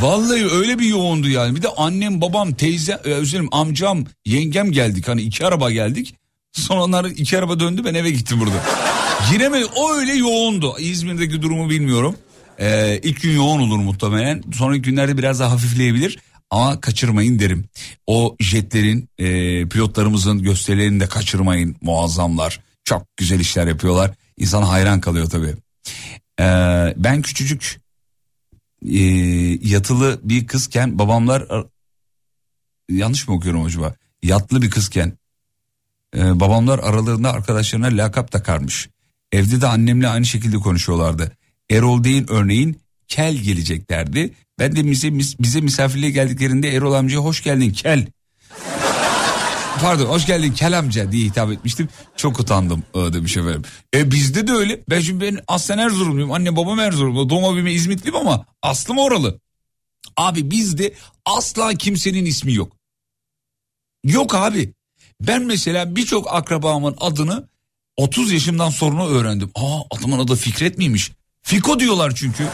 [0.02, 1.56] Vallahi öyle bir yoğundu yani.
[1.56, 5.08] Bir de annem, babam, teyze, e, özür amcam, yengem geldik.
[5.08, 6.16] Hani iki araba geldik.
[6.54, 8.64] Sonra onlar iki araba döndü ben eve gittim burada.
[9.32, 9.68] Giremedim.
[9.76, 10.76] O öyle yoğundu.
[10.80, 12.16] İzmir'deki durumu bilmiyorum.
[12.60, 14.44] Ee, ilk gün yoğun olur muhtemelen.
[14.54, 16.20] Sonraki günlerde biraz daha hafifleyebilir.
[16.50, 17.66] Ama kaçırmayın derim.
[18.08, 19.26] O jetlerin, e,
[19.70, 21.76] pilotlarımızın gösterilerini de kaçırmayın.
[21.82, 22.60] Muazzamlar.
[22.86, 24.12] Çok güzel işler yapıyorlar.
[24.38, 25.56] İnsan hayran kalıyor tabii.
[26.40, 27.82] Ee, ben küçücük
[28.86, 29.00] e,
[29.68, 31.66] yatılı bir kızken babamlar ar-
[32.90, 33.96] yanlış mı okuyorum acaba?
[34.24, 35.18] Yatlı bir kızken
[36.16, 38.90] e, babamlar aralarında arkadaşlarına lakap takarmış.
[39.32, 41.32] Evde de annemle aynı şekilde konuşuyorlardı.
[41.70, 44.34] Erol değil örneğin kel gelecek derdi.
[44.60, 48.08] Ben de bize, bize misafirliğe geldiklerinde Erol amcaya hoş geldin kel.
[49.82, 51.90] Pardon hoş geldin kel amca diye hitap etmiştim.
[52.16, 53.62] Çok utandım e, demiş efendim.
[53.94, 54.84] E bizde de öyle.
[54.90, 56.32] Ben şimdi ben aslen Erzurumluyum.
[56.32, 57.30] Anne babam Erzurumlu.
[57.30, 59.40] Doğma büyüme İzmitliyim ama aslım oralı.
[60.18, 60.94] Abi bizde
[61.26, 62.74] asla kimsenin ismi yok.
[64.04, 64.74] Yok abi.
[65.22, 67.48] Ben mesela birçok akrabamın adını
[67.98, 69.52] 30 yaşımdan sonra öğrendim.
[69.56, 71.12] Aa adamın adı Fikret miymiş?
[71.42, 72.48] Fiko diyorlar çünkü.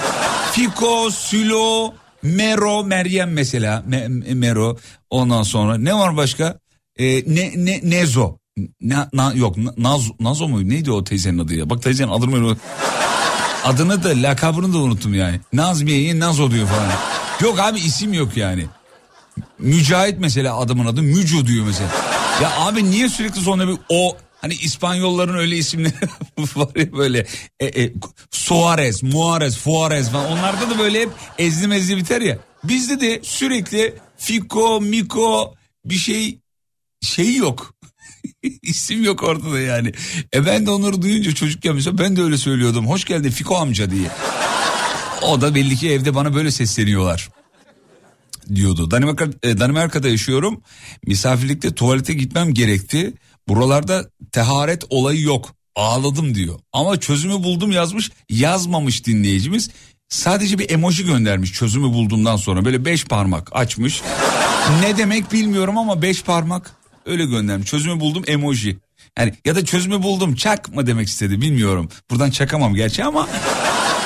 [0.52, 3.84] Fiko, Sülo, Mero, Meryem mesela.
[3.90, 4.78] Me- Mero.
[5.10, 6.60] Ondan sonra ne var başka?
[7.00, 8.38] Ee, ne, ne, Nezo.
[8.82, 10.70] Na, na, yok Naz, Nazo muydu?
[10.70, 11.70] Neydi o teyzenin adı ya?
[11.70, 12.58] Bak teyzenin adını
[13.64, 15.40] Adını da lakabını da unuttum yani.
[15.54, 16.92] Nazmiye'yi Nazo diyor falan.
[17.42, 18.66] Yok abi isim yok yani.
[19.60, 21.90] Mücahit mesela adamın adı Müco diyor mesela.
[22.42, 25.94] Ya abi niye sürekli sonra bir o hani İspanyolların öyle isimleri
[26.56, 27.26] var ya böyle
[27.60, 27.94] e, e,
[28.32, 32.38] Suarez, Muarez, Fuarez falan onlarda da böyle hep ezli mezli biter ya.
[32.64, 35.54] Bizde de sürekli Fiko, Miko
[35.86, 36.40] bir şey
[37.04, 37.74] şey yok.
[38.62, 39.92] İsim yok ortada yani.
[40.36, 42.88] E ben de onları duyunca çocukken mesela ben de öyle söylüyordum.
[42.88, 44.12] Hoş geldin Fiko amca diye.
[45.22, 47.30] O da belli ki evde bana böyle sesleniyorlar
[48.56, 48.92] diyordu.
[48.92, 50.62] Danimarka, e, Danimarka'da yaşıyorum.
[51.08, 53.14] Misafirlikte tuvalete gitmem gerekti.
[53.48, 55.56] Buralarda teharet olayı yok.
[55.76, 56.60] Ağladım diyor.
[56.74, 58.12] Ama çözümü buldum yazmış.
[58.30, 59.70] Yazmamış dinleyicimiz.
[60.10, 62.66] Sadece bir emoji göndermiş çözümü bulduğundan sonra.
[62.66, 64.02] Böyle beş parmak açmış.
[64.82, 67.70] ne demek bilmiyorum ama beş parmak öyle göndermiş.
[67.70, 68.78] Çözümü buldum emoji.
[69.18, 71.90] Yani ya da çözümü buldum çak mı demek istedi bilmiyorum.
[72.10, 73.28] Buradan çakamam gerçi ama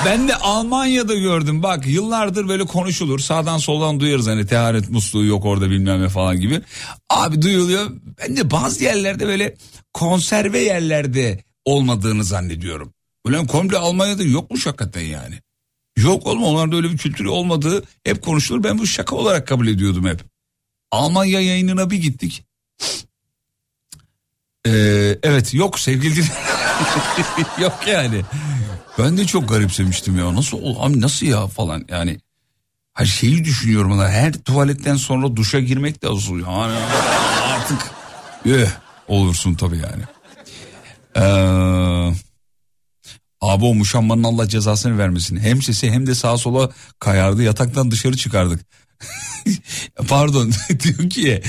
[0.06, 5.46] ben de Almanya'da gördüm bak yıllardır böyle konuşulur sağdan soldan duyarız hani teharet musluğu yok
[5.46, 6.62] orada bilmem ne falan gibi.
[7.10, 9.56] Abi duyuluyor ben de bazı yerlerde böyle
[9.94, 12.94] konserve yerlerde olmadığını zannediyorum.
[13.26, 15.36] Ulan komple Almanya'da yokmuş hakikaten yani.
[15.98, 20.06] Yok oğlum onlarda öyle bir kültürü olmadığı hep konuşulur ben bu şaka olarak kabul ediyordum
[20.08, 20.24] hep.
[20.92, 22.47] Almanya yayınına bir gittik.
[24.68, 26.20] Ee, evet yok sevgili
[27.62, 28.22] yok yani.
[29.00, 30.36] Ben de çok garipsemiştim ya.
[30.36, 32.20] Nasıl abi nasıl ya falan yani.
[32.94, 34.10] Her şeyi düşünüyorum ona.
[34.10, 36.40] Her tuvaletten sonra duşa girmek de olsun.
[36.40, 36.78] Yani
[37.44, 37.92] artık
[38.46, 38.70] üh,
[39.08, 40.04] olursun tabii yani.
[41.16, 41.22] Ee,
[43.42, 45.38] abi o muşambanın Allah cezasını vermesin.
[45.38, 47.44] Hem sesi hem de sağa sola kayardı.
[47.44, 48.66] Yataktan dışarı çıkardık.
[50.08, 50.52] Pardon
[50.84, 51.42] diyor ki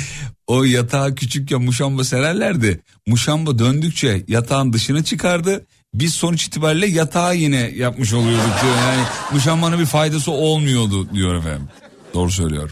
[0.49, 2.81] o yatağa küçükken muşamba sererlerdi.
[3.07, 8.77] Muşamba döndükçe yatağın dışına çıkardı biz sonuç itibariyle yatağı yine yapmış oluyorduk diyor.
[8.77, 11.69] Yani muşambanın bir faydası olmuyordu diyor efendim.
[12.15, 12.71] Doğru söylüyor.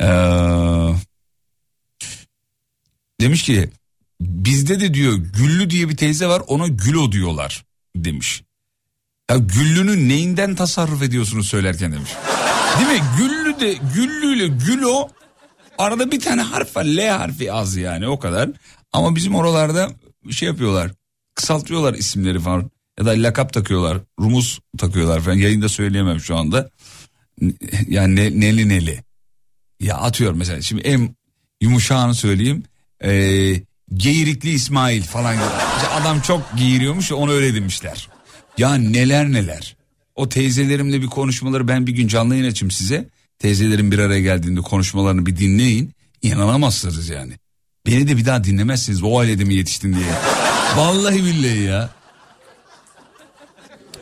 [0.00, 0.06] Ee,
[3.20, 3.70] demiş ki
[4.20, 7.64] bizde de diyor Güllü diye bir teyze var ona Gülo diyorlar
[7.96, 8.42] demiş.
[9.30, 12.10] Ya Güllü'nün neyinden tasarruf ediyorsunuz söylerken demiş.
[12.78, 13.06] Değil mi?
[13.18, 15.08] Güllü de Güllü ile Gülo
[15.78, 16.84] arada bir tane harf var.
[16.84, 18.50] L harfi az yani o kadar.
[18.92, 19.90] Ama bizim oralarda
[20.30, 20.90] şey yapıyorlar
[21.38, 22.70] kısaltıyorlar isimleri falan.
[22.98, 23.98] Ya da lakap takıyorlar.
[24.20, 25.36] Rumuz takıyorlar falan.
[25.36, 26.70] Yayında söyleyemem şu anda.
[27.88, 29.04] Yani ne, neli neli.
[29.80, 30.62] Ya atıyorum mesela.
[30.62, 31.16] Şimdi en
[31.60, 32.62] yumuşağını söyleyeyim.
[33.04, 33.62] Ee,
[33.94, 35.34] Geyrikli İsmail falan.
[35.76, 38.08] İşte adam çok giyiriyormuş onu öyle demişler.
[38.58, 39.76] Ya neler neler.
[40.14, 43.08] O teyzelerimle bir konuşmaları ben bir gün canlı yayın açayım size.
[43.38, 45.92] Teyzelerim bir araya geldiğinde konuşmalarını bir dinleyin.
[46.22, 47.32] İnanamazsınız yani.
[47.86, 50.12] Beni de bir daha dinlemezsiniz o ailede mi yetiştin diye.
[50.76, 51.90] Vallahi billahi ya.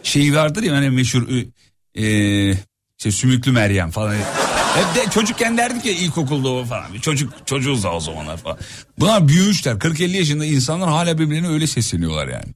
[0.03, 1.29] Şey vardır ya hani meşhur
[1.99, 2.05] e,
[2.99, 4.15] şey Sümüklü Meryem falan.
[4.75, 6.99] Hep de çocukken derdik ya ilkokulda o falan.
[7.03, 8.59] Çocuk çocuğuz da o zamanlar falan.
[8.99, 9.75] Bunlar büyümüşler.
[9.75, 12.55] 40-50 yaşında insanlar hala birbirine öyle sesleniyorlar yani.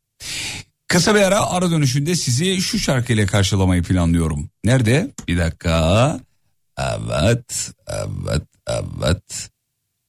[0.88, 4.50] Kısa bir ara ara dönüşünde sizi şu şarkıyla karşılamayı planlıyorum.
[4.64, 5.10] Nerede?
[5.28, 6.20] Bir dakika.
[6.80, 9.50] Evet, evet, evet.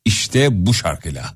[0.05, 1.33] İşte bu şarkıyla.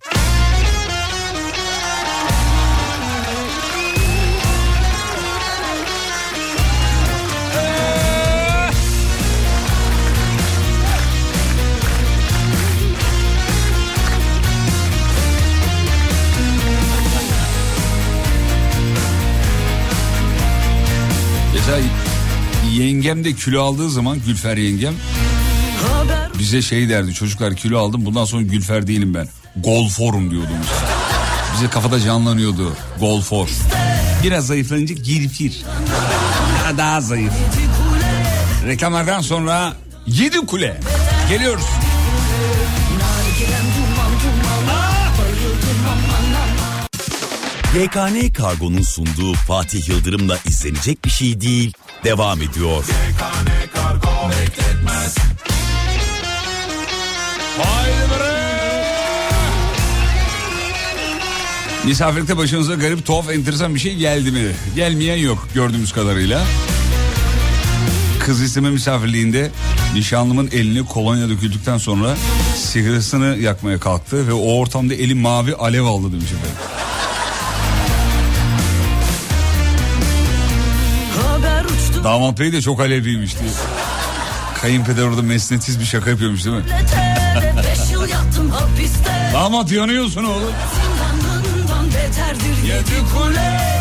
[21.54, 22.05] Mesela
[22.74, 24.94] yengem de kilo aldığı zaman Gülfer yengem
[26.40, 29.28] bize şey derdi çocuklar kilo aldım bundan sonra Gülfer değilim ben.
[29.56, 30.90] Golforum diyordu mesela.
[31.56, 33.50] Bize kafada canlanıyordu golfor.
[34.24, 35.64] Biraz zayıflanınca girfir.
[36.64, 37.34] Daha, daha zayıf.
[38.66, 39.74] Reklamlardan sonra
[40.08, 40.80] yedi kule.
[41.30, 41.66] Geliyoruz.
[47.76, 51.74] YKN Kargo'nun sunduğu Fatih Yıldırım'la izlenecek bir şey değil
[52.06, 52.84] devam ediyor.
[61.86, 64.52] Misafirlikte başınıza garip, tuhaf, enteresan bir şey geldi mi?
[64.76, 66.46] Gelmeyen yok gördüğümüz kadarıyla.
[68.20, 69.52] Kız isteme misafirliğinde
[69.94, 72.16] nişanlımın elini kolonya döküldükten sonra
[72.58, 76.75] sigarasını yakmaya kalktı ve o ortamda eli mavi alev aldı demiş efendim.
[82.06, 83.50] Damat bey de çok alevliymiş diye.
[84.62, 86.64] Kayınpeder orada mesnetsiz bir şaka yapıyormuş değil mi?
[89.34, 90.52] Damat yanıyorsun oğlum.
[92.68, 93.76] Yedi kule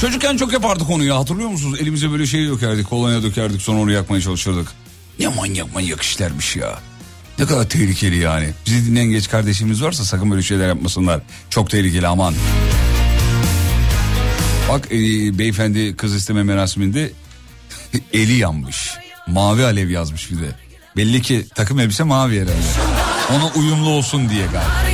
[0.00, 1.78] Çocukken çok yapardık onu ya hatırlıyor musunuz?
[1.80, 4.68] Elimize böyle şey dökerdik, kolonya dökerdik sonra onu yakmaya çalışırdık.
[5.18, 6.78] Ne manyak manyak işlermiş ya.
[7.38, 8.50] Ne kadar tehlikeli yani.
[8.66, 11.20] Bizi dinleyen genç kardeşimiz varsa sakın böyle şeyler yapmasınlar.
[11.50, 12.34] Çok tehlikeli aman.
[14.68, 14.98] Bak e,
[15.38, 17.12] beyefendi kız isteme merasiminde
[18.12, 18.90] eli yanmış.
[19.26, 20.50] Mavi alev yazmış bir de.
[20.96, 22.52] Belli ki takım elbise mavi herhalde.
[23.36, 24.88] Ona uyumlu olsun diye galiba.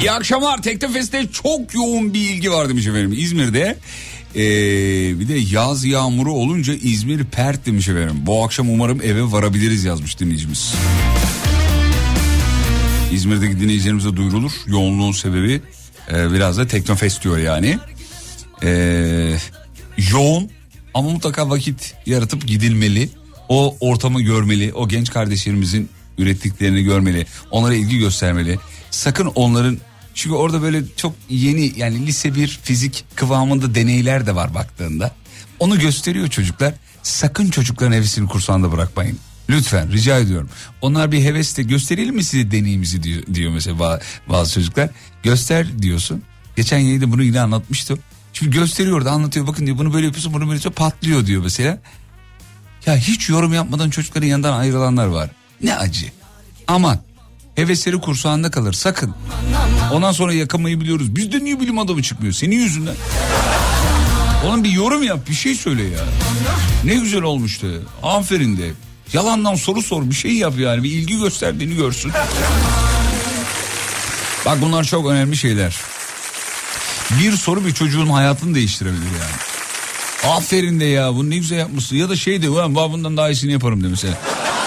[0.00, 0.62] İyi akşamlar.
[0.62, 3.14] Teknofest'te çok yoğun bir ilgi var demiş efendim.
[3.16, 3.78] İzmir'de
[4.34, 4.40] ee,
[5.20, 8.16] bir de yaz yağmuru olunca İzmir pert demiş efendim.
[8.20, 10.74] Bu akşam umarım eve varabiliriz yazmış dinleyicimiz.
[13.12, 14.52] İzmir'deki dinleyicilerimize duyurulur.
[14.66, 15.60] Yoğunluğun sebebi
[16.12, 17.78] e, biraz da Teknofest diyor yani.
[18.62, 18.70] E,
[20.12, 20.50] yoğun
[20.94, 23.08] ama mutlaka vakit yaratıp gidilmeli.
[23.48, 24.72] O ortamı görmeli.
[24.74, 27.26] O genç kardeşlerimizin ürettiklerini görmeli.
[27.50, 28.58] Onlara ilgi göstermeli.
[28.90, 29.78] Sakın onların
[30.18, 35.14] çünkü orada böyle çok yeni yani lise bir fizik kıvamında deneyler de var baktığında.
[35.58, 36.74] Onu gösteriyor çocuklar.
[37.02, 39.18] Sakın çocukların hevesini kursağında bırakmayın.
[39.50, 40.50] Lütfen rica ediyorum.
[40.80, 44.90] Onlar bir hevesle gösterelim mi size deneyimizi diyor, diyor mesela ba- bazı çocuklar.
[45.22, 46.22] Göster diyorsun.
[46.56, 47.98] Geçen yayında bunu yine anlatmıştım.
[48.32, 51.78] Şimdi gösteriyor da anlatıyor bakın diyor bunu böyle yapıyorsun bunu böyle patlıyor diyor mesela.
[52.86, 55.30] Ya hiç yorum yapmadan çocukların yanından ayrılanlar var.
[55.62, 56.06] Ne acı.
[56.66, 56.98] Aman
[57.58, 59.14] hevesleri kursağında kalır sakın.
[59.92, 61.16] Ondan sonra yakamayı biliyoruz.
[61.16, 62.32] Bizde niye bilim adamı çıkmıyor?
[62.32, 62.94] Senin yüzünden.
[64.46, 66.00] Onun bir yorum yap bir şey söyle ya.
[66.84, 67.66] Ne güzel olmuştu.
[68.02, 68.70] Aferin de.
[69.12, 72.12] Yalandan soru sor bir şey yap yani bir ilgi gösterdiğini görsün.
[74.46, 75.76] Bak bunlar çok önemli şeyler.
[77.20, 80.34] Bir soru bir çocuğun hayatını değiştirebilir yani.
[80.34, 81.96] Aferin de ya bunu ne güzel yapmışsın.
[81.96, 84.14] Ya da şey de ben bundan daha iyisini yaparım de mesela.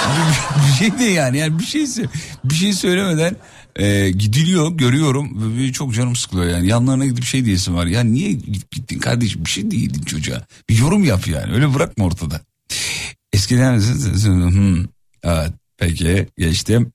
[0.68, 2.06] bir, şey de yani yani bir şeyse
[2.44, 3.36] bir şey söylemeden
[3.76, 6.68] e, gidiliyor görüyorum ve çok canım sıkılıyor yani.
[6.68, 8.32] Yanlarına gidip şey diyesin var ya niye
[8.72, 9.46] gittin kardeşim?
[9.46, 10.46] Bir şey değildin çocuğa.
[10.70, 12.42] Bir yorum yap yani öyle bırakma ortada.
[13.34, 14.86] Eskiden hmm,
[15.24, 16.92] evet peki geçtim.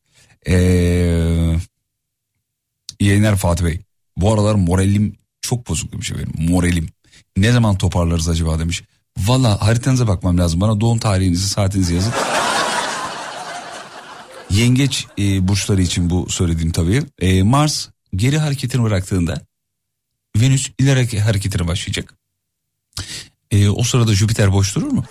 [0.49, 1.57] Ee,
[3.01, 3.81] yayınlar Fatih Bey.
[4.16, 6.88] Bu aralar moralim çok bozuk demiş efendim moralim.
[7.37, 8.83] Ne zaman toparlarız acaba demiş.
[9.19, 12.12] Valla haritanıza bakmam lazım bana doğum tarihinizi saatinizi yazın
[14.51, 17.03] Yengeç e, burçları için bu söylediğim tabii.
[17.19, 19.41] E, Mars geri hareketini bıraktığında
[20.37, 22.15] Venüs ileri hareketine başlayacak.
[23.51, 25.05] E, o sırada Jüpiter boş durur mu?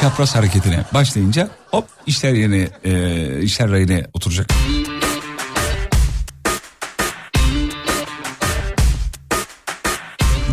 [0.00, 4.50] Çapraz hareketine başlayınca hop işler yerine e, işler rayına oturacak.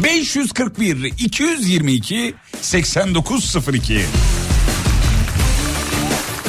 [0.04, 4.06] ...541 222 8902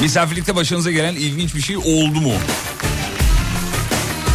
[0.01, 2.33] Misafirlikte başınıza gelen ilginç bir şey oldu mu?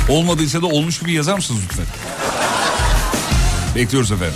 [0.09, 1.87] Olmadıysa da olmuş gibi yazar mısınız lütfen?
[3.75, 4.35] Bekliyoruz efendim.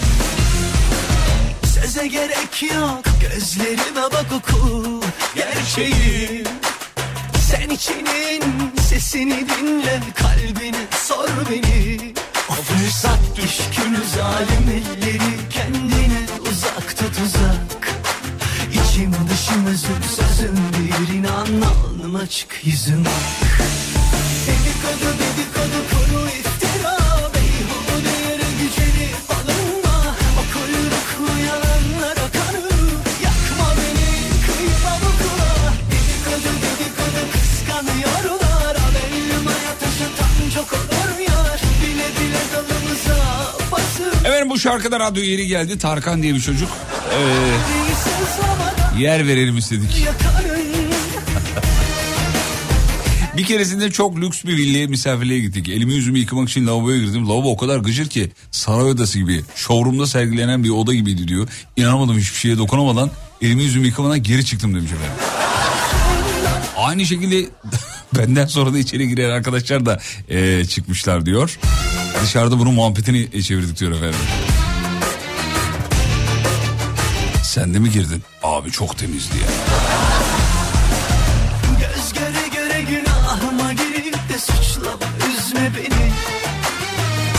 [1.74, 5.00] Söze gerek yok gözlerime bak oku
[5.34, 6.44] gerçeği
[7.50, 8.42] Sen içinin
[8.88, 12.14] sesini dinle kalbine sor beni
[12.48, 16.20] O fırsat düşkün zalim elleri kendine
[16.50, 17.65] uzak tut uzak
[18.96, 23.04] içim dışım özüm sözüm bir inan alnım açık yüzüm.
[24.46, 26.96] Dedikodu dedikodu kuru iftira.
[27.34, 29.96] Beyhude yere gücenip alınma.
[30.38, 32.76] O kuyruklu yalanlara kanı.
[33.24, 34.08] Yakma beni
[34.46, 38.76] kıyma bu kula Dedikodu dedikodu kıskanıyorlar.
[38.86, 41.60] Alelmaya taş atan çok olur yar.
[41.82, 43.18] Bile bile dalımıza
[43.72, 44.24] basın.
[44.24, 45.78] Efendim bu şarkıda radyo yeri geldi.
[45.78, 46.68] Tarkan diye bir çocuk.
[47.12, 47.85] Ee,
[48.98, 50.06] yer verelim istedik.
[53.36, 55.68] Bir keresinde çok lüks bir villaya misafirliğe gittik.
[55.68, 57.28] Elimi yüzümü yıkamak için lavaboya girdim.
[57.28, 59.42] Lavabo o kadar gıcır ki saray odası gibi.
[59.54, 61.48] Showroom'da sergilenen bir oda gibiydi diyor.
[61.76, 63.10] İnanamadım hiçbir şeye dokunamadan
[63.42, 65.12] elimi yüzümü yıkamadan geri çıktım demiş efendim.
[66.76, 67.48] Aynı şekilde
[68.18, 71.58] benden sonra da içeri giren arkadaşlar da eee, çıkmışlar diyor.
[72.22, 74.18] Dışarıda bunun muhabbetini çevirdik diyor efendim.
[77.56, 78.22] Sen de mi girdin?
[78.42, 79.48] Abi çok temizdi ya.
[81.80, 86.12] Göz göre göre günahıma girip de suçlama üzme beni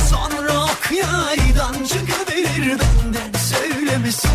[0.10, 4.32] Sonra ok yaydan çıkıverir benden söylemesin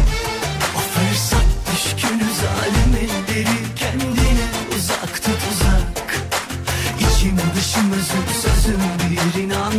[0.76, 6.14] O fırsat düşkünü zalim elleri kendine uzak tut uzak
[6.98, 8.80] İçim dışım özüm sözüm
[9.10, 9.72] bir inan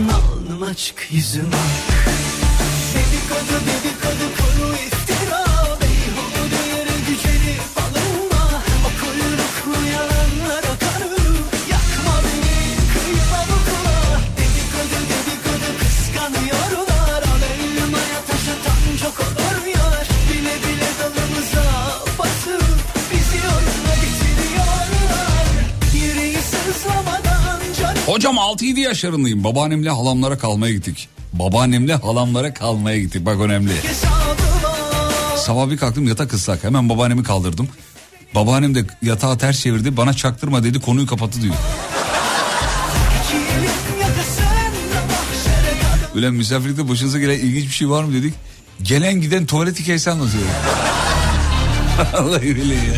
[0.71, 1.51] açık yüzüm
[2.93, 3.82] Dedikodu dedikodu
[28.05, 29.43] Hocam 6-7 yaşlarındayım.
[29.43, 31.09] Babaannemle halamlara kalmaya gittik.
[31.33, 33.25] Babaannemle halamlara kalmaya gittik.
[33.25, 33.71] Bak önemli.
[35.37, 36.63] Sabah bir kalktım yatak ıslak.
[36.63, 37.67] Hemen babaannemi kaldırdım.
[38.35, 39.97] Babaannem de yatağı ters çevirdi.
[39.97, 41.55] Bana çaktırma dedi konuyu kapattı diyor.
[46.15, 48.33] Ulan misafirlikte başınıza gelen ilginç bir şey var mı dedik.
[48.81, 50.43] Gelen giden tuvalet hikayesi anlatıyor.
[52.13, 52.93] Vallahi öyle ya.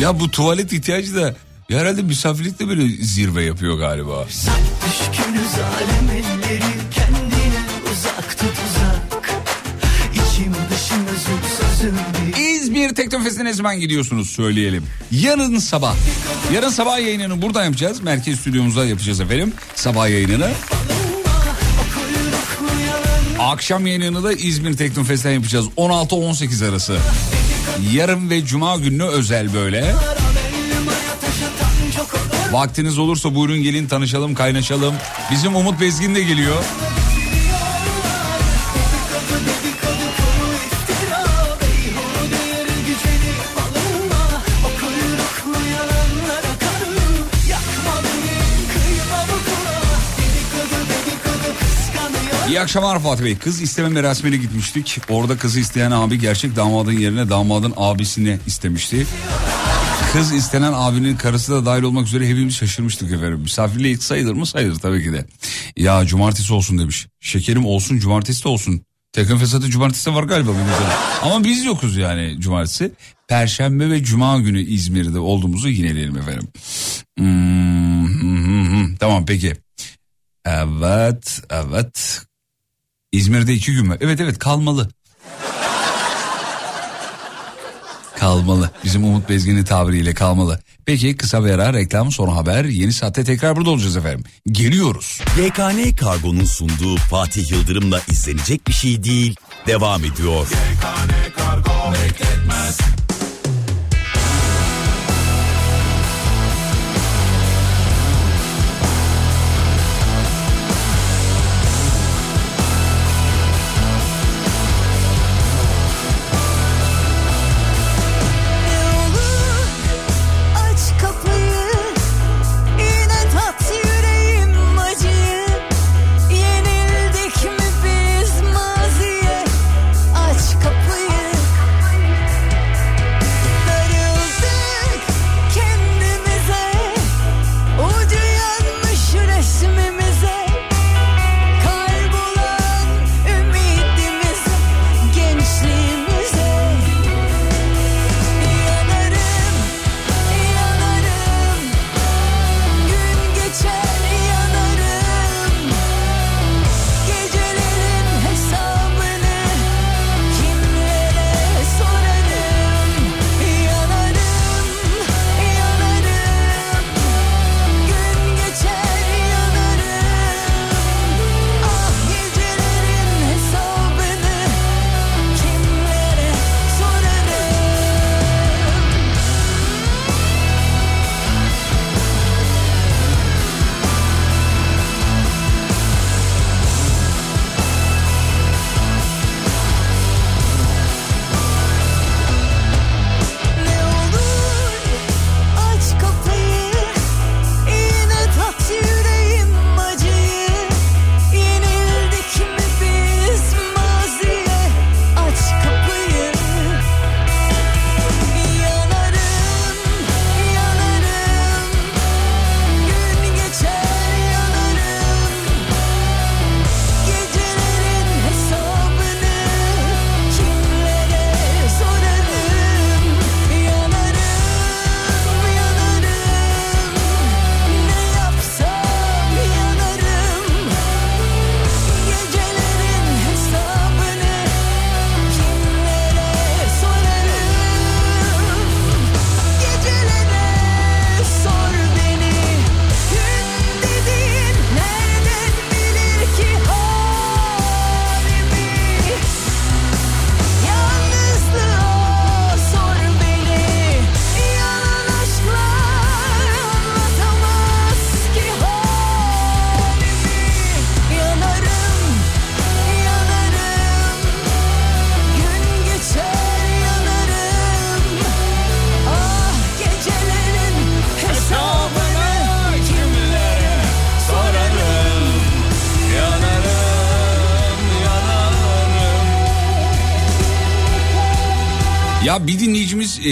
[0.00, 1.34] Ya bu tuvalet ihtiyacı da
[1.70, 4.26] ya herhalde misafirlikte böyle zirve yapıyor galiba.
[12.38, 14.84] İzmir Teknofest'e ne zaman gidiyorsunuz söyleyelim.
[15.10, 15.94] Yarın sabah.
[16.54, 18.00] Yarın sabah yayınını burada yapacağız.
[18.00, 19.52] Merkez stüdyomuzda yapacağız efendim.
[19.74, 20.50] Sabah yayınını.
[23.38, 25.66] Akşam yayınını da İzmir Teknofest'ten yapacağız.
[25.76, 26.98] 16-18 arası.
[27.92, 29.94] Yarın ve cuma gününe özel böyle.
[32.52, 34.94] Vaktiniz olursa buyurun gelin tanışalım kaynaşalım.
[35.30, 36.64] Bizim Umut Bezgin de geliyor.
[52.48, 53.38] İyi akşamlar Fatih Bey.
[53.38, 55.00] Kız isteme merasimine gitmiştik.
[55.08, 59.06] Orada kızı isteyen abi gerçek damadın yerine damadın abisini istemişti.
[60.12, 63.40] Kız istenen abinin karısı da dahil olmak üzere hepimiz şaşırmıştık efendim.
[63.40, 64.46] Misafirliğe sayılır mı?
[64.46, 65.26] Sayılır tabii ki de.
[65.76, 67.06] Ya cumartesi olsun demiş.
[67.20, 68.82] Şekerim olsun cumartesi de olsun.
[69.12, 70.50] Tekın fesatı cumartesi de var galiba.
[71.22, 72.92] Ama biz yokuz yani cumartesi.
[73.28, 76.48] Perşembe ve cuma günü İzmir'de olduğumuzu yineleyelim efendim.
[77.18, 78.96] Hmm.
[78.96, 79.56] Tamam peki.
[80.44, 82.20] Evet, evet.
[83.12, 83.96] İzmir'de iki gün mü?
[84.00, 84.88] Evet evet kalmalı.
[88.20, 88.70] Kalmalı.
[88.84, 90.60] Bizim Umut Bezgin'in tabiriyle kalmalı.
[90.86, 92.64] Peki kısa bir ara reklam sonra haber.
[92.64, 94.24] Yeni saatte tekrar burada olacağız efendim.
[94.52, 95.20] Geliyoruz.
[95.38, 99.36] YKN Kargo'nun sunduğu Fatih Yıldırım'la izlenecek bir şey değil.
[99.66, 100.46] Devam ediyor.
[102.50, 102.99] Aç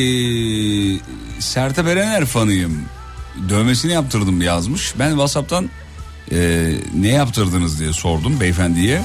[0.02, 1.00] eee
[1.38, 2.82] Sertab Erener fanıyım.
[3.48, 4.94] Dövmesini yaptırdım yazmış.
[4.98, 5.68] Ben Whatsapp'tan
[6.30, 9.02] eee, ne yaptırdınız diye sordum beyefendiye.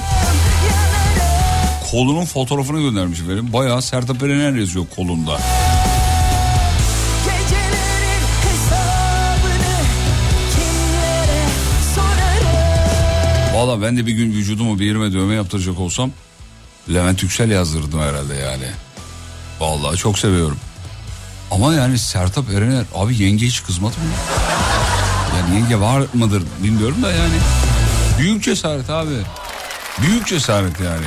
[1.90, 3.52] Kolunun fotoğrafını göndermiş efendim.
[3.52, 5.40] Bayağı Sertab Erener yazıyor kolunda.
[13.54, 16.10] Valla ben de bir gün vücudumu bir yerime dövme yaptıracak olsam
[16.94, 18.66] Levent Yüksel yazdırdım herhalde yani.
[19.60, 20.56] Vallahi çok seviyorum.
[21.50, 24.10] Ama yani Sertab Erener abi yenge hiç kızmadı mı?
[25.38, 27.34] Yani yenge var mıdır bilmiyorum da yani.
[28.18, 29.14] Büyük cesaret abi.
[30.02, 31.06] Büyük cesaret yani.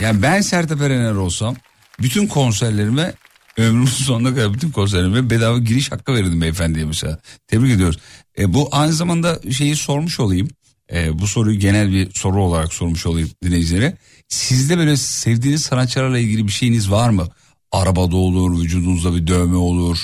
[0.00, 1.56] Yani ben Sertab Erener olsam
[2.02, 3.14] bütün konserlerime
[3.56, 7.18] ömrümün sonuna kadar bütün konserlerime bedava giriş hakkı verirdim beyefendiye mesela.
[7.46, 7.98] Tebrik ediyoruz.
[8.38, 10.48] E, bu aynı zamanda şeyi sormuş olayım.
[10.92, 13.96] E, bu soruyu genel bir soru olarak sormuş olayım dinleyicilere.
[14.28, 17.28] Sizde böyle sevdiğiniz sanatçılarla ilgili bir şeyiniz var mı?
[17.74, 19.98] Arabada olur, vücudunuzda bir dövme olur.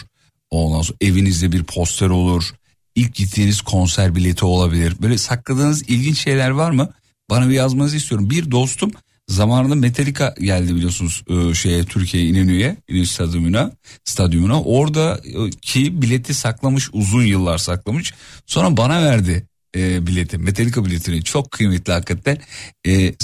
[0.51, 2.51] Ondan sonra evinizde bir poster olur.
[2.95, 4.95] İlk gittiğiniz konser bileti olabilir.
[5.03, 6.91] Böyle sakladığınız ilginç şeyler var mı?
[7.31, 8.31] Bana bir yazmanızı istiyorum.
[8.31, 8.91] Bir dostum
[9.29, 13.73] zamanında Metallica geldi biliyorsunuz e, şeye Türkiye İnönü'ye, İnönü stadyumuna,
[14.05, 14.63] stadyumuna.
[14.63, 18.15] Oradaki bileti saklamış uzun yıllar saklamış.
[18.47, 19.47] Sonra bana verdi
[19.77, 21.25] e, bileti, Metallica biletini.
[21.25, 22.39] Çok kıymetli hakikaten.
[22.87, 23.15] E,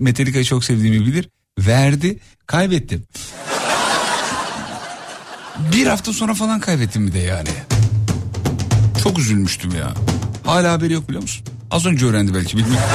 [0.00, 1.28] Metallica'yı çok sevdiğimi bilir.
[1.58, 3.02] Verdi, kaybettim.
[5.72, 7.48] Bir hafta sonra falan kaybettim bir de yani.
[9.02, 9.94] Çok üzülmüştüm ya.
[10.46, 11.44] Hala haberi yok biliyor musun?
[11.70, 12.88] Az önce öğrendi belki bilmiyorum.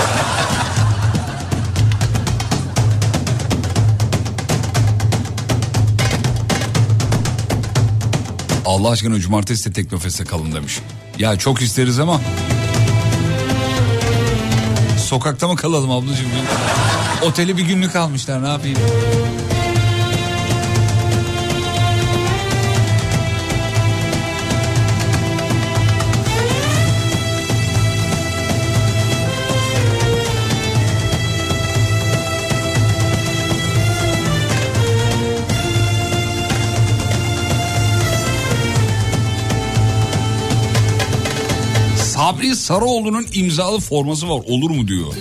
[8.65, 10.79] Allah aşkına cumartesi de Teknofest'e kalın demiş.
[11.19, 12.21] Ya çok isteriz ama.
[15.05, 16.27] Sokakta mı kalalım ablacığım?
[17.21, 18.77] Oteli bir günlük almışlar ne yapayım?
[42.37, 45.13] Sabri Sarıoğlu'nun imzalı forması var olur mu diyor.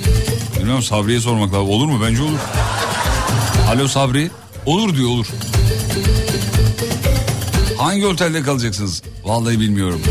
[0.57, 2.39] Bilmiyorum Sabri'ye sormak lazım olur mu bence olur.
[3.69, 4.31] Alo Sabri
[4.67, 5.27] olur diyor olur.
[7.79, 9.03] Hangi otelde kalacaksınız?
[9.25, 10.03] Vallahi bilmiyorum.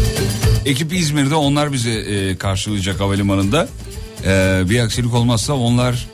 [0.66, 3.68] Ekip İzmir'de onlar bizi e, karşılayacak havalimanında.
[4.26, 6.08] E, bir aksilik olmazsa onlar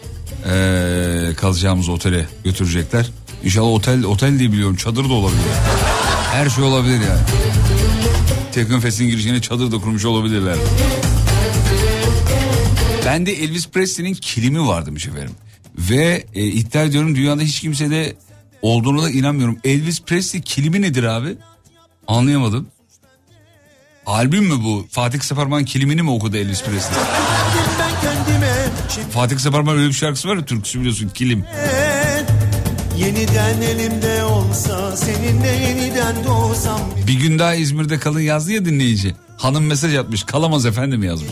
[0.51, 3.05] e, kalacağımız otele götürecekler.
[3.43, 5.41] İnşallah otel otel diye biliyorum çadır da olabilir.
[6.31, 7.21] Her şey olabilir yani.
[8.51, 10.55] Teknofest'in girişine çadır da kurmuş olabilirler.
[13.05, 15.35] Bende Elvis Presley'nin kilimi var demiş efendim.
[15.77, 18.15] Ve e, iddia ediyorum dünyada hiç kimsede
[18.61, 19.57] olduğunu da inanmıyorum.
[19.63, 21.37] Elvis Presley kilimi nedir abi?
[22.07, 22.67] Anlayamadım.
[24.05, 24.87] Albüm mü bu?
[24.91, 26.97] Fatih Seferman kilimini mi okudu Elvis Presley?
[29.11, 31.45] Fatih Seferman öyle bir şarkısı var ya türküsü biliyorsun kilim.
[32.97, 34.23] yeniden elimde
[37.07, 39.15] Bir gün daha İzmir'de kalın yazdı ya dinleyici.
[39.37, 41.31] Hanım mesaj atmış kalamaz efendim yazmış.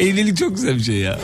[0.00, 1.18] Evlilik çok güzel bir şey ya.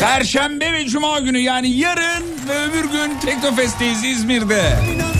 [0.00, 4.78] Perşembe ve Cuma günü yani yarın ve öbür gün Teknofest'teyiz İzmir'de.
[4.94, 5.15] İnan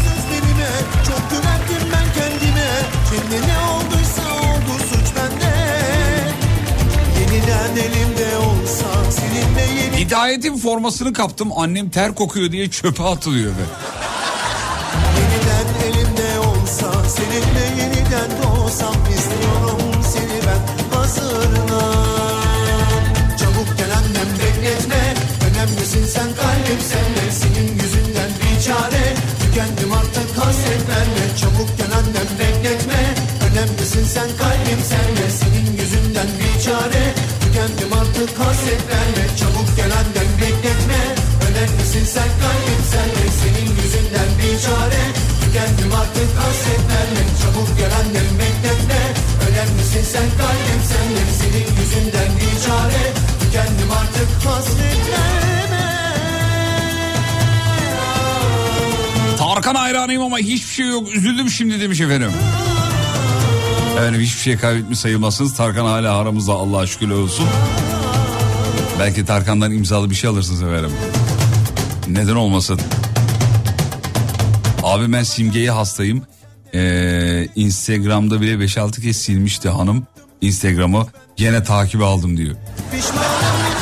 [10.07, 11.49] Hidayetin formasını kaptım.
[11.57, 13.67] Annem ter kokuyor diye çöpe atılıyor be.
[15.19, 22.07] Yeniden elimde olsa seninle yeniden doğsam istiyorum seni ben hazırlan
[23.39, 25.15] Çabuk gel annem bekletme.
[25.47, 29.05] Önemlisin sen kalbim senle senin yüzünden bir çare.
[29.43, 33.15] Tükendim artık hasretlerle çabuk gel annem bekletme.
[33.47, 35.56] Önemlisin sen kalbim senle senin
[49.97, 55.87] önemlisin sen kalbim senle senin yüzünden bir çare tükendim artık hasretlerle
[59.39, 62.31] Tarkan hayranıyım ama hiçbir şey yok üzüldüm şimdi demiş efendim.
[63.97, 65.57] Efendim hiçbir şey kaybetmiş sayılmazsınız.
[65.57, 67.47] Tarkan hala aramızda Allah'a şükürler olsun.
[68.99, 70.93] Belki Tarkan'dan imzalı bir şey alırsınız efendim.
[72.09, 72.81] Neden olmasın?
[74.83, 76.27] Abi ben simgeye hastayım.
[76.77, 80.07] Ee, Instagram'da bile 5-6 kez silmişti hanım.
[80.41, 81.07] Instagram'ı
[81.37, 82.57] gene takibi aldım diyor.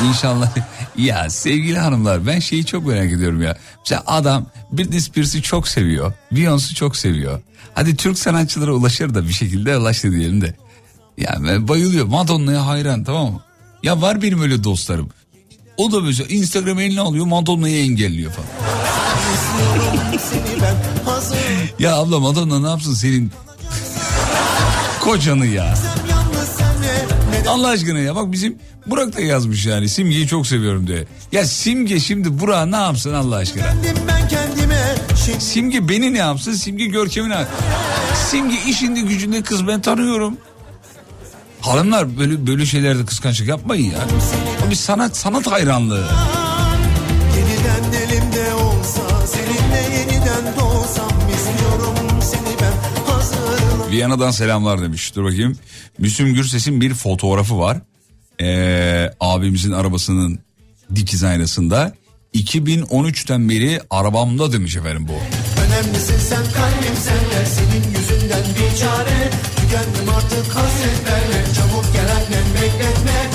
[0.09, 0.51] İnşallah.
[0.99, 3.57] Ya sevgili hanımlar ben şeyi çok merak ediyorum ya.
[3.79, 6.13] Mesela adam Britney Spears'ı çok seviyor.
[6.33, 7.41] Beyoncé'u çok seviyor.
[7.75, 10.55] Hadi Türk sanatçılara ulaşır da bir şekilde ulaştı diyelim de.
[11.19, 12.07] Ya ben bayılıyor.
[12.07, 13.41] Madonna'ya hayran tamam mı?
[13.83, 15.09] Ya var benim öyle dostlarım.
[15.77, 18.49] O da mesela Instagram eline alıyor Madonna'yı engelliyor falan.
[21.79, 23.33] Ya abla Madonna ne yapsın senin
[25.01, 25.75] kocanı ya.
[27.49, 31.05] Allah aşkına ya bak bizim Burak da yazmış yani Simge'yi çok seviyorum diye.
[31.33, 33.65] Ya Simge şimdi Burak ne yapsın Allah aşkına?
[35.39, 36.53] Simge beni ne yapsın?
[36.53, 37.45] Simge Görkem'i ne
[38.31, 40.37] Simge işinde gücünde kız ben tanıyorum.
[41.61, 43.99] Hanımlar böyle böyle şeylerde kıskançlık yapmayın ya.
[44.67, 46.07] O bir sanat sanat hayranlığı.
[53.95, 55.17] Viyana'dan selamlar demiş.
[55.17, 55.59] Dur bakayım.
[55.99, 57.79] Müslüm Gürses'in bir fotoğrafı var.
[58.41, 60.39] Ee, abimizin arabasının
[60.95, 61.95] dikiz aynasında.
[62.35, 65.13] 2013'ten beri arabamda demiş efendim bu.
[65.63, 73.31] Önemlisin sen kalbim sende senin yüzünden bir çare tükendim artık hasretlerle çabuk gel annem bekletme.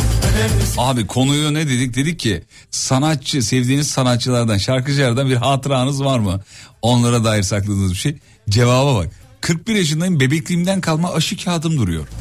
[0.78, 1.96] Abi konuyu ne dedik?
[1.96, 6.42] Dedik ki sanatçı, sevdiğiniz sanatçılardan, şarkıcılardan bir hatıranız var mı?
[6.82, 8.18] Onlara dair sakladığınız bir şey.
[8.50, 9.19] Cevaba bak.
[9.42, 12.08] 41 yaşındayım bebekliğimden kalma aşı kağıdım duruyor.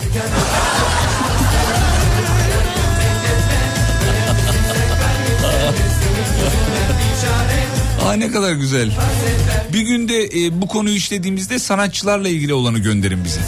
[8.09, 8.91] Aa ne kadar güzel.
[9.73, 13.41] Bir günde e, bu konuyu işlediğimizde sanatçılarla ilgili olanı gönderin bize.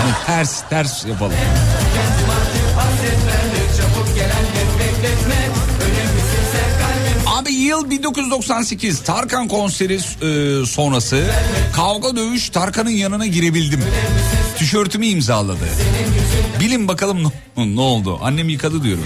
[0.00, 1.36] Hani ters ters yapalım.
[7.68, 11.24] Yıl 1998 Tarkan konseri e, sonrası
[11.72, 13.84] kavga dövüş Tarkan'ın yanına girebildim.
[14.58, 15.68] Tişörtümü imzaladı.
[16.60, 18.18] Bilin bakalım ne, ne oldu?
[18.22, 19.04] Annem yıkadı diyorum.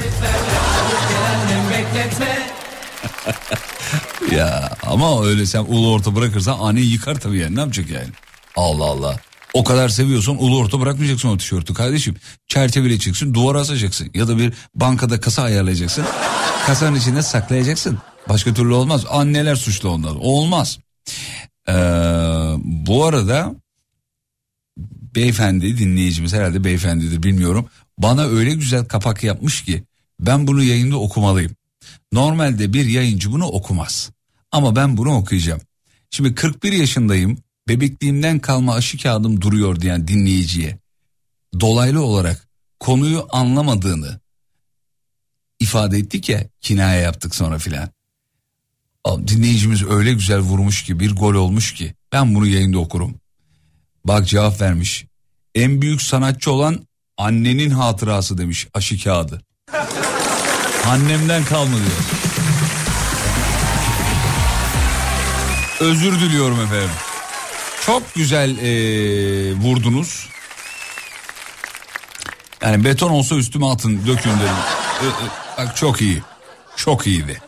[4.37, 8.09] ya ama öyle sen ulu orta bırakırsan anne yıkar tabii yani ne yapacak yani?
[8.57, 9.17] Allah Allah.
[9.55, 12.17] O kadar seviyorsan ulu orta bırakmayacaksın o tişörtü kardeşim.
[12.49, 16.05] Çerçeveleyeceksin duvara asacaksın ya da bir bankada kasa ayarlayacaksın.
[16.67, 17.99] Kasanın içinde saklayacaksın.
[18.29, 19.05] Başka türlü olmaz.
[19.11, 20.15] Anneler suçlu onlar.
[20.21, 20.79] Olmaz.
[21.69, 21.73] Ee,
[22.65, 23.55] bu arada
[25.15, 27.69] beyefendi dinleyicimiz herhalde beyefendidir bilmiyorum.
[27.99, 29.85] Bana öyle güzel kapak yapmış ki
[30.21, 31.53] ben bunu yayında okumalıyım.
[32.13, 34.11] Normalde bir yayıncı bunu okumaz.
[34.53, 35.61] Ama ben bunu okuyacağım.
[36.11, 37.39] Şimdi 41 yaşındayım.
[37.69, 40.79] Bebekliğimden kalma aşı kağıdım duruyor diyen dinleyiciye
[41.61, 42.49] dolaylı olarak
[42.81, 44.21] konuyu anlamadığını
[45.61, 47.89] ifade ettik ya kinaya yaptık sonra filan.
[49.07, 53.15] Dinleyicimiz öyle güzel vurmuş ki bir gol olmuş ki ben bunu yayında okurum.
[54.05, 55.05] Bak cevap vermiş.
[55.55, 56.87] En büyük sanatçı olan
[57.19, 59.43] annenin hatırası demiş aşı kağıdı.
[60.87, 61.99] Annemden kalma diyor.
[65.81, 66.91] Özür diliyorum efendim.
[67.87, 70.29] Çok güzel ee, vurdunuz.
[72.63, 74.57] Yani beton olsa üstüme atın dökün dedim.
[75.03, 76.23] Ö- ö- Bak çok iyi.
[76.77, 77.41] Çok iyiydi.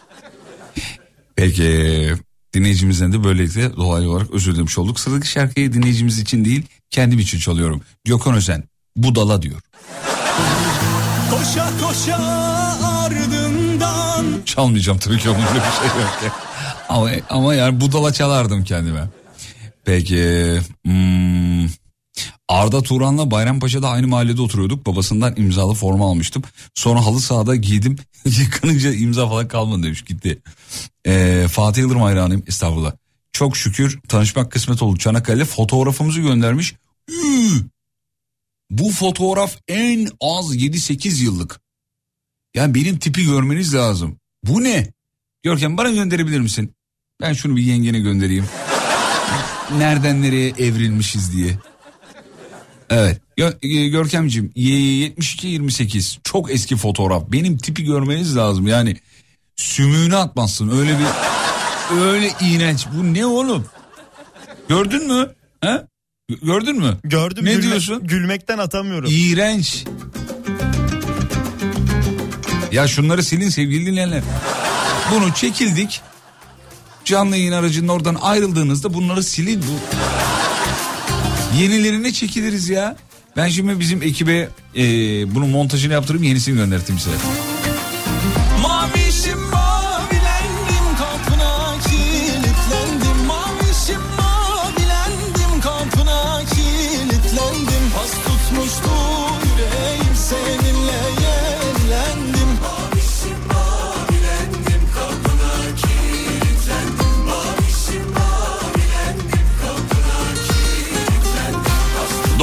[1.37, 2.11] Peki
[2.55, 5.01] dinleyicimizden de böylelikle dolaylı olarak özür dilemiş olduk.
[5.01, 7.83] Sıradaki şarkıyı dinleyicimiz için değil kendim için çalıyorum.
[8.05, 8.65] Gökhan Özen
[8.97, 9.61] Budala diyor.
[11.31, 12.17] Koşa koşa
[12.83, 16.33] ardından Çalmayacağım tabii ki onun bir şey yok ya.
[16.89, 19.09] Ama, ama yani budala çalardım kendime.
[19.85, 21.67] Peki hmm,
[22.49, 24.87] Arda Turan'la Bayrampaşa'da aynı mahallede oturuyorduk.
[24.87, 26.43] Babasından imzalı forma almıştım.
[26.75, 27.97] Sonra halı sahada giydim.
[28.25, 30.43] Yıkanınca imza falan kalmadı demiş gitti.
[31.07, 32.93] Ee, Fatih Yıldırım hayranıyım estağfurullah.
[33.33, 34.99] Çok şükür tanışmak kısmet oldu.
[34.99, 36.75] Çanakkale'de fotoğrafımızı göndermiş.
[37.09, 37.65] Üü!
[38.71, 41.61] Bu fotoğraf en az 7-8 yıllık.
[42.55, 44.17] Yani benim tipi görmeniz lazım.
[44.45, 44.93] Bu ne?
[45.43, 46.75] Görkem bana gönderebilir misin?
[47.21, 48.45] Ben şunu bir yengene göndereyim.
[49.79, 51.59] Nereden nereye evrilmişiz diye.
[52.91, 53.21] Evet.
[53.39, 57.23] Gö- Görkemciğim 72-28 çok eski fotoğraf.
[57.33, 58.67] Benim tipi görmeniz lazım.
[58.67, 58.97] Yani
[59.57, 60.69] sümüğünü atmazsın.
[60.79, 61.07] Öyle bir
[62.01, 62.87] öyle iğrenç.
[62.95, 63.67] Bu ne oğlum?
[64.69, 65.31] Gördün mü?
[65.61, 65.83] He?
[66.43, 66.99] Gördün mü?
[67.05, 67.45] Gördüm.
[67.45, 68.07] Ne gülme- diyorsun?
[68.07, 69.11] Gülmekten atamıyorum.
[69.13, 69.85] İğrenç.
[72.73, 74.23] Ya şunları silin sevgili dinleyenler.
[75.15, 76.01] Bunu çekildik.
[77.05, 79.63] Canlı yayın aracının oradan ayrıldığınızda bunları silin.
[79.63, 79.97] Bu...
[81.61, 82.97] Yenilerine çekiliriz ya.
[83.37, 84.85] Ben şimdi bizim ekibe e,
[85.35, 87.17] bunun montajını yaptırıp yenisini gönderteyim size.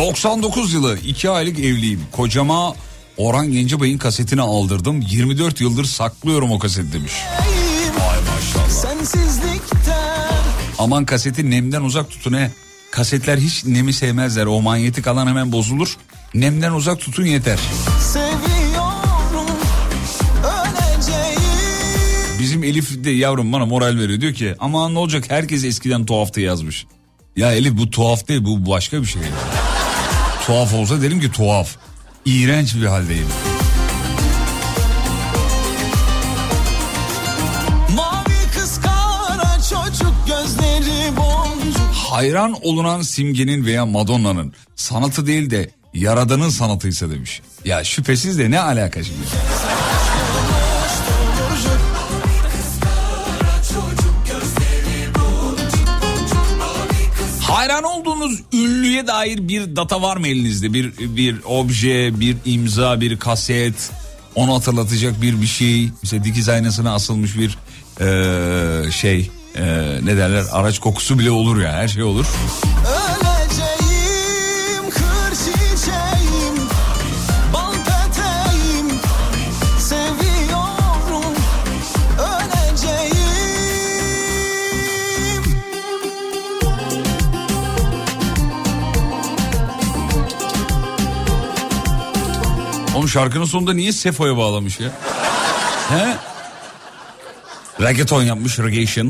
[0.02, 2.02] 99 yılı 2 aylık evliyim.
[2.12, 2.76] Kocama
[3.18, 5.02] Orhan Gencebay'ın kasetini aldırdım.
[5.02, 7.14] 24 yıldır saklıyorum o kaseti demiş.
[8.00, 8.70] Vay maşallah.
[8.70, 10.44] Sensizlikten
[10.80, 12.52] Aman kaseti nemden uzak tutun he.
[12.92, 14.46] Kasetler hiç nemi sevmezler.
[14.46, 15.98] O manyetik alan hemen bozulur.
[16.34, 17.60] Nemden uzak tutun yeter.
[22.40, 24.22] Bizim Elif de yavrum bana moral veriyor.
[24.22, 26.86] Diyor ki aman ne olacak herkes eskiden tuhaftı yazmış.
[27.36, 29.22] Ya Elif bu tuhaf değil bu başka bir şey.
[30.52, 31.76] Tuhaf olsa derim ki tuhaf.
[32.26, 33.28] İğrenç bir haldeyim.
[41.94, 47.42] Hayran olunan simgenin veya Madonna'nın sanatı değil de yaradanın sanatıysa demiş.
[47.66, 49.20] Ya şüphesiz de ne alaka şimdi?
[57.42, 57.84] Hayran
[58.22, 60.74] olduğunuz ünlüye dair bir data var mı elinizde?
[60.74, 63.92] Bir bir obje, bir imza, bir kaset,
[64.36, 65.90] onu hatırlatacak bir bir şey.
[66.04, 67.58] Mesela dikiz aynasına asılmış bir
[68.00, 70.44] eee, şey, eee, ne derler?
[70.52, 72.26] Araç kokusu bile olur ya, her şey olur.
[93.12, 94.92] Şarkının sonunda niye Sefo'ya bağlamış ya?
[95.90, 96.18] He?
[97.84, 99.10] Reggaeton yapmış, reggaeton.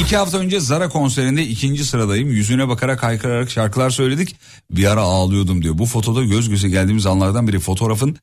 [0.00, 2.30] İki hafta önce Zara konserinde ikinci sıradayım.
[2.30, 4.36] Yüzüne bakarak haykırarak şarkılar söyledik.
[4.70, 5.78] Bir ara ağlıyordum diyor.
[5.78, 7.58] Bu fotoda göz göze geldiğimiz anlardan biri.
[7.58, 8.16] Fotoğrafın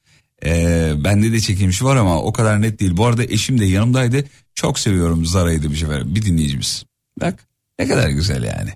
[0.45, 2.97] eee bende de çekilmişi var ama o kadar net değil.
[2.97, 4.23] Bu arada eşim de yanımdaydı.
[4.55, 6.15] Çok seviyorum Zara'yı demiş efendim.
[6.15, 6.85] Bir dinleyicimiz.
[7.21, 7.39] Bak
[7.79, 8.69] ne kadar güzel yani.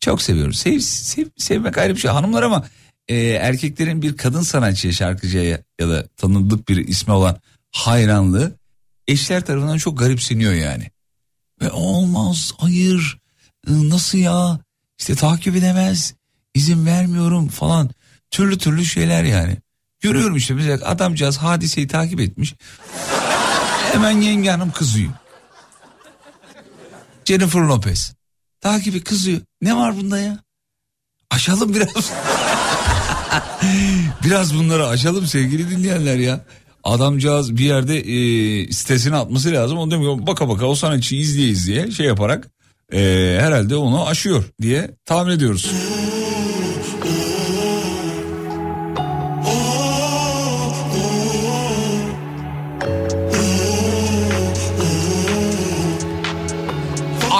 [0.00, 0.52] Çok seviyorum.
[0.52, 2.10] Sev, sev, sevmek ayrı bir şey.
[2.10, 2.66] Hanımlar ama
[3.08, 5.44] e, erkeklerin bir kadın sanatçıya, şarkıcıya
[5.80, 7.36] ya da tanındık bir ismi olan
[7.72, 8.58] hayranlığı
[9.08, 10.90] eşler tarafından çok garipseniyor yani.
[11.62, 13.18] Ve olmaz, hayır,
[13.68, 14.60] ıı, nasıl ya,
[14.98, 16.14] işte takip edemez,
[16.54, 17.90] izin vermiyorum falan.
[18.30, 19.56] Türlü türlü şeyler yani.
[20.00, 22.54] Görüyorum işte mesela adamcağız hadiseyi takip etmiş.
[23.92, 25.12] Hemen yenge hanım kızıyor.
[27.24, 28.17] Jennifer Lopez.
[28.60, 29.40] Takibi kızıyor.
[29.62, 30.38] Ne var bunda ya?
[31.30, 32.12] Aşalım biraz.
[34.24, 36.44] biraz bunları aşalım sevgili dinleyenler ya.
[36.84, 39.78] Adamcağız bir yerde e, sitesine atması lazım.
[39.78, 42.48] Onu demiyor baka baka o sanatçıyı izleye izleye şey yaparak
[42.92, 42.98] e,
[43.40, 45.72] herhalde onu aşıyor diye tahmin ediyoruz.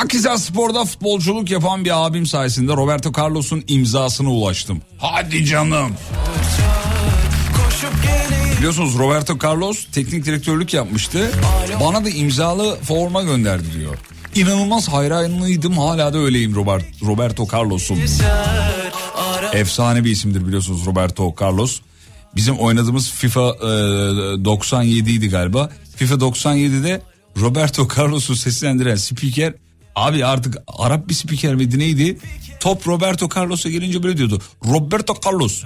[0.05, 4.81] Akizar Spor'da futbolculuk yapan bir abim sayesinde Roberto Carlos'un imzasına ulaştım.
[4.99, 5.93] Hadi canım.
[8.59, 11.31] Biliyorsunuz Roberto Carlos teknik direktörlük yapmıştı.
[11.81, 13.99] Bana da imzalı forma gönderdi diyor.
[14.35, 17.99] İnanılmaz hayranıydım hala da öyleyim Robert, Roberto Carlos'um.
[19.53, 21.81] Efsane bir isimdir biliyorsunuz Roberto Carlos.
[22.37, 23.65] Bizim oynadığımız FIFA e,
[24.45, 25.71] 97 idi galiba.
[25.97, 27.03] FIFA 97'de
[27.41, 29.55] Roberto Carlos'u seslendiren spiker
[29.99, 32.19] abi artık Arap bir spiker miydi neydi?
[32.61, 34.39] Top Roberto Carlos'a gelince böyle diyordu.
[34.65, 35.63] Roberto Carlos.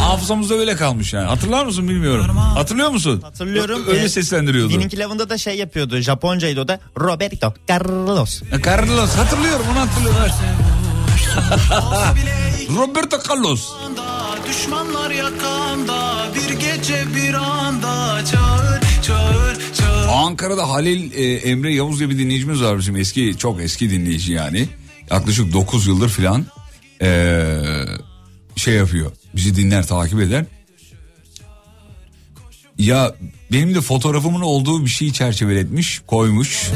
[0.00, 1.26] Hafızamızda öyle kalmış yani.
[1.26, 2.36] Hatırlar mısın bilmiyorum.
[2.36, 3.20] Hatırlıyor musun?
[3.22, 3.84] Hatırlıyorum.
[3.88, 4.70] Öyle Ee, seslendiriyordu.
[4.70, 5.98] Winning Eleven'da da şey yapıyordu.
[6.00, 6.80] Japoncaydı o da.
[7.00, 8.42] Roberto Carlos.
[8.42, 10.30] E, Carlos hatırlıyorum onu hatırlıyorum.
[12.76, 13.68] Roberto Carlos.
[14.48, 22.10] Düşmanlar yakanda bir gece bir anda çağır çağır çağır Ankara'da Halil e, Emre Yavuz diye
[22.10, 24.68] bir dinleyicimiz var bizim eski çok eski dinleyici yani.
[25.10, 26.46] Yaklaşık 9 yıldır filan
[27.02, 27.52] e,
[28.56, 29.12] şey yapıyor.
[29.36, 30.44] Bizi dinler takip eder.
[32.78, 33.14] Ya
[33.52, 36.70] benim de fotoğrafımın olduğu bir şeyi çerçeveletmiş koymuş.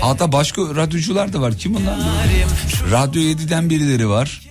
[0.00, 1.58] Hatta başka radyocular da var.
[1.58, 1.98] Kim bunlar?
[2.90, 4.42] Radyo 7'den birileri var.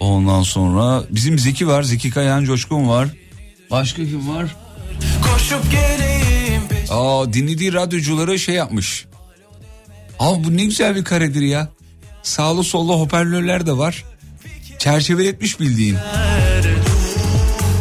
[0.00, 1.82] Ondan sonra bizim Zeki var.
[1.82, 3.08] Zeki Kayan Coşkun var.
[3.70, 4.56] Başka kim var?
[5.22, 6.25] koşup geleyim
[6.90, 9.06] Aa, dinlediği radyocuları şey yapmış.
[10.18, 11.68] Aa bu ne güzel bir karedir ya.
[12.22, 14.04] Sağlı sollu hoparlörler de var.
[14.78, 15.96] Çerçeveletmiş bildiğin.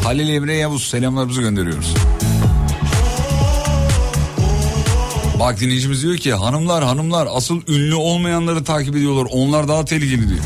[0.04, 1.94] Halil Emre Yavuz selamlarımızı gönderiyoruz.
[5.40, 9.28] Bak dinleyicimiz diyor ki hanımlar hanımlar asıl ünlü olmayanları takip ediyorlar.
[9.32, 10.40] Onlar daha tehlikeli diyor.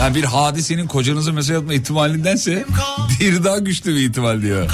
[0.00, 2.64] Yani bir hadisenin kocanızı mesaj atma ihtimalindense
[3.20, 4.70] bir daha güçlü bir ihtimal diyor.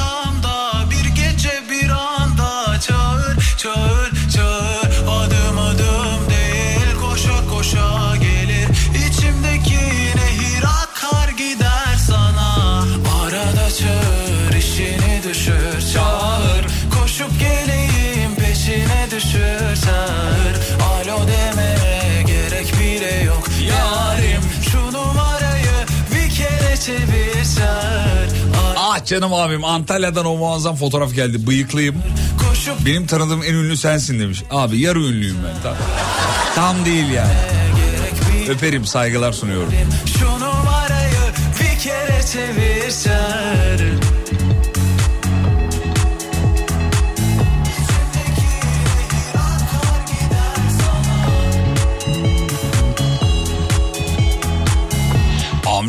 [29.09, 32.03] Canım abim Antalya'dan o muazzam fotoğraf geldi bıyıklıyım.
[32.87, 34.43] Benim tanıdığım en ünlü sensin demiş.
[34.51, 35.77] Abi yarı ünlüyüm ben tam.
[36.55, 37.33] Tam değil yani.
[38.49, 39.73] Öperim saygılar sunuyorum.
[40.19, 42.91] şu numarayı bir kere çevir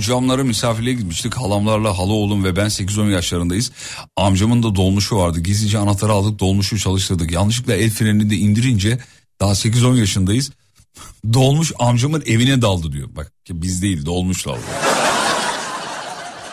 [0.09, 1.33] Amcamlara misafirliğe gitmiştik.
[1.33, 3.71] Halamlarla hala oğlum ve ben 8-10 yaşlarındayız.
[4.15, 5.39] Amcamın da dolmuşu vardı.
[5.39, 7.31] Gizlice anahtarı aldık dolmuşu çalıştırdık.
[7.31, 8.99] Yanlışlıkla el frenini de indirince
[9.41, 10.51] daha 8-10 yaşındayız.
[11.33, 13.09] Dolmuş amcamın evine daldı diyor.
[13.15, 14.59] Bak biz değil dolmuş daldı.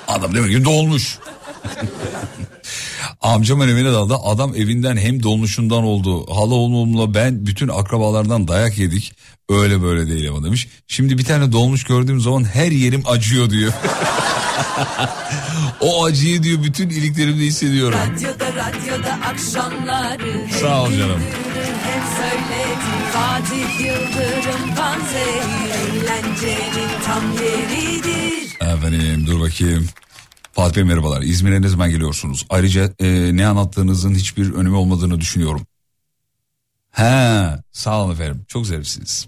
[0.09, 1.19] Adam demek ki dolmuş.
[3.21, 4.15] Amcamın evine daldı.
[4.15, 6.35] Adam evinden hem dolmuşundan oldu.
[6.35, 9.13] Hala oğlumla ben bütün akrabalardan dayak yedik.
[9.49, 10.69] Öyle böyle değil ama demiş.
[10.87, 13.73] Şimdi bir tane dolmuş gördüğüm zaman her yerim acıyor diyor.
[15.81, 17.99] o acıyı diyor bütün iliklerimde hissediyorum.
[17.99, 21.21] Radyoda radyoda akşamları Sağ ol canım.
[21.83, 29.89] Hem söyledim Fatih Yıldırım Panzehir Eğlencenin tam yeridir Efendim dur bakayım.
[30.53, 31.23] Fatih Bey merhabalar.
[31.23, 32.47] İzmir'e ne zaman geliyorsunuz?
[32.51, 35.67] Ayrıca e, ne anlattığınızın hiçbir önemi olmadığını düşünüyorum.
[36.91, 38.45] He sağ olun efendim.
[38.49, 39.27] Çok zarifsiniz.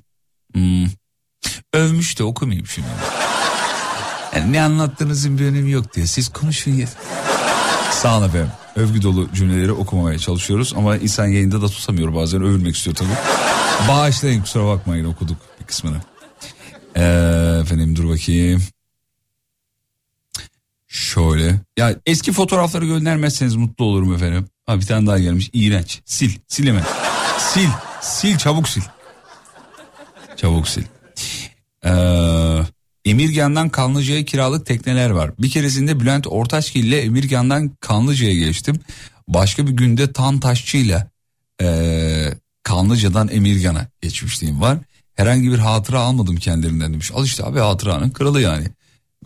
[0.55, 0.87] Hmm.
[1.73, 2.89] Övmüş de okumayayım şimdi.
[4.37, 6.07] Yani ne anlattığınızın bir önemi yok diye.
[6.07, 7.03] Siz konuşun yeter.
[7.91, 8.51] Sağ olun efendim.
[8.77, 13.09] Övgü dolu cümleleri okumamaya çalışıyoruz ama insan yayında da tutamıyor bazen övülmek istiyor tabii.
[13.89, 15.97] Bağışlayın kusura bakmayın okuduk bir kısmını.
[16.97, 18.63] Ee, efendim dur bakayım.
[20.89, 21.61] Şöyle.
[21.77, 24.47] Ya eski fotoğrafları göndermezseniz mutlu olurum efendim.
[24.67, 25.51] Ha bir tane daha gelmiş.
[25.53, 26.01] İğrenç.
[26.15, 26.33] Sil.
[26.55, 26.85] Sil hemen.
[27.51, 27.71] Sil.
[28.15, 28.85] Sil çabuk sil.
[30.39, 30.87] Çabuk sil.
[31.85, 31.91] Ee,
[33.05, 35.31] Emirgan'dan Kanlıca'ya kiralık tekneler var.
[35.39, 38.81] Bir keresinde Bülent Ortaçgil ile Emirgan'dan Kanlıca'ya geçtim.
[39.29, 41.07] Başka bir günde Tantaşçı ile
[41.63, 44.79] ee, Kanlıca'dan Emirgan'a geçmişliğim var.
[45.15, 47.13] Herhangi bir hatıra almadım kendilerinden demiş.
[47.15, 48.67] Al işte abi hatıranın kralı yani.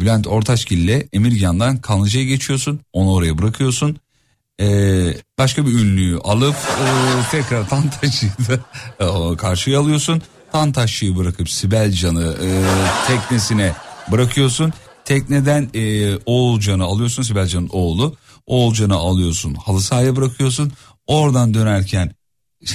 [0.01, 2.81] Bülent Ortaçgil ile Emirgan'dan Kanlıca'ya geçiyorsun.
[2.93, 3.97] Onu oraya bırakıyorsun.
[4.61, 6.87] Ee, başka bir ünlüyü alıp e,
[7.31, 10.23] tekrar Tantaşçı'yı da karşıya alıyorsun.
[10.53, 12.49] Tantaşçı'yı bırakıp Sibel Can'ı e,
[13.07, 13.75] teknesine
[14.13, 14.73] bırakıyorsun.
[15.05, 18.17] Tekneden e, Oğulcan'ı alıyorsun Sibel Can'ın oğlu.
[18.47, 20.73] Oğulcan'ı alıyorsun halı sahaya bırakıyorsun.
[21.07, 22.15] Oradan dönerken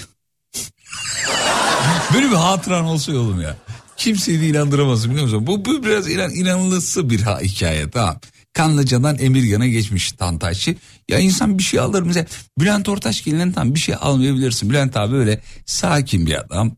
[2.13, 3.57] böyle bir hatıran olsa yolum ya.
[3.97, 5.47] Kimseyi de inandıramazsın biliyor musun?
[5.47, 8.19] Bu, bu biraz inan, inanılısı bir ha, hikaye tamam.
[8.53, 10.75] Kanlıca'dan Emirgan'a geçmiş Tantaşçı.
[11.09, 12.25] Ya insan bir şey alır mesela.
[12.59, 14.69] Bülent Ortaçgil'den tam bir şey almayabilirsin.
[14.69, 16.75] Bülent abi öyle sakin bir adam.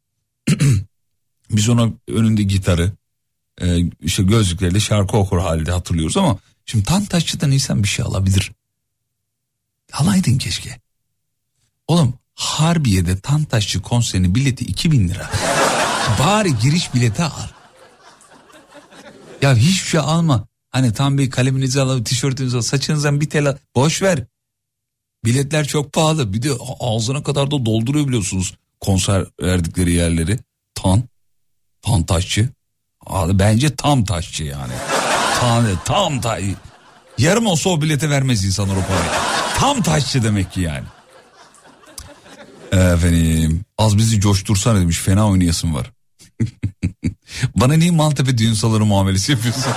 [1.51, 2.91] Biz ona önünde gitarı
[3.61, 8.51] e, işte gözlükleriyle şarkı okur halde hatırlıyoruz ama şimdi Tantaşçı'dan insan bir şey alabilir.
[9.93, 10.79] Alaydın keşke.
[11.87, 15.31] Oğlum Harbiye'de Tantaşçı konserinin bileti 2000 lira.
[16.19, 17.47] Bari giriş bileti al.
[19.41, 20.47] Ya hiçbir şey alma.
[20.69, 23.55] Hani tam bir kaleminizi alıp tişörtünüzü al saçınızdan bir tel al.
[23.75, 24.25] Boş ver.
[25.25, 26.33] Biletler çok pahalı.
[26.33, 30.39] Bir de ağzına kadar da dolduruyor biliyorsunuz konser verdikleri yerleri.
[30.75, 31.03] Tan.
[31.81, 32.49] Tan taşçı.
[33.07, 34.73] Abi bence tam taşçı yani.
[35.39, 36.43] Tan, tam taş.
[37.17, 39.09] Yarım olsa o bilete vermez insanlar o parayı.
[39.57, 40.85] Tam taşçı demek ki yani.
[42.71, 45.91] Efendim az bizi coştursana demiş fena oynayasın var.
[47.55, 49.63] Bana niye Maltepe düğün salonu muamelesi yapıyorsun?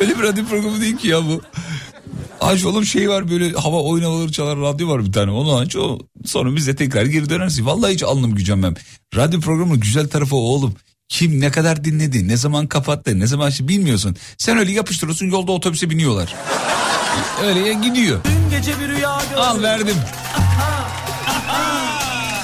[0.00, 1.42] Öyle bir radyo programı değil ki ya bu.
[2.44, 5.30] Aç oğlum şey var böyle hava oynamaları çalar radyo var bir tane.
[5.30, 7.66] Onu aç o sonra bize tekrar geri dönersin.
[7.66, 8.74] Vallahi hiç alnım gücenmem.
[9.16, 10.74] Radyo programının güzel tarafı o oğlum.
[11.08, 14.16] Kim ne kadar dinledi, ne zaman kapattı, ne zaman şey bilmiyorsun.
[14.38, 16.34] Sen öyle yapıştırıyorsun yolda otobüse biniyorlar.
[17.44, 18.20] öyle ya gidiyor.
[18.24, 19.96] Dün gece bir rüya gördüm Al verdim.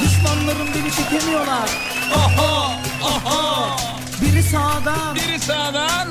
[0.02, 1.70] Düşmanlarım beni çekemiyorlar
[2.14, 3.76] Aha, aha.
[4.22, 6.08] Biri sağdan Biri sağdan.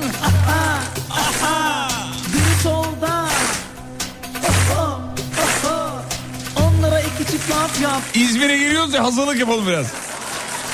[7.50, 9.86] Laf yap İzmir'e geliyoruz ya hazırlık yapalım biraz.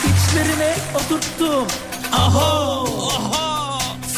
[0.05, 1.67] İçlerine oturttum
[2.13, 2.89] Aho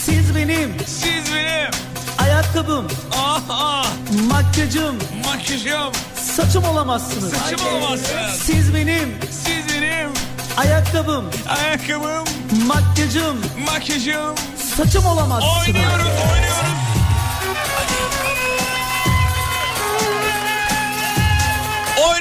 [0.04, 1.70] Siz benim Siz benim.
[2.18, 2.86] ayakkabım
[3.18, 3.82] Aha.
[4.30, 5.92] Makyajım Makyajım.
[6.36, 8.40] Saçım olamazsınız Saçım olamazsınız.
[8.46, 10.10] Siz benim Siz benim.
[10.56, 12.24] ayakkabım Ayakkabım.
[12.66, 13.36] Makyajım
[13.66, 14.34] Makyajım.
[14.76, 16.87] Saçım olamazsınız Oynuyoruz oynuyoruz.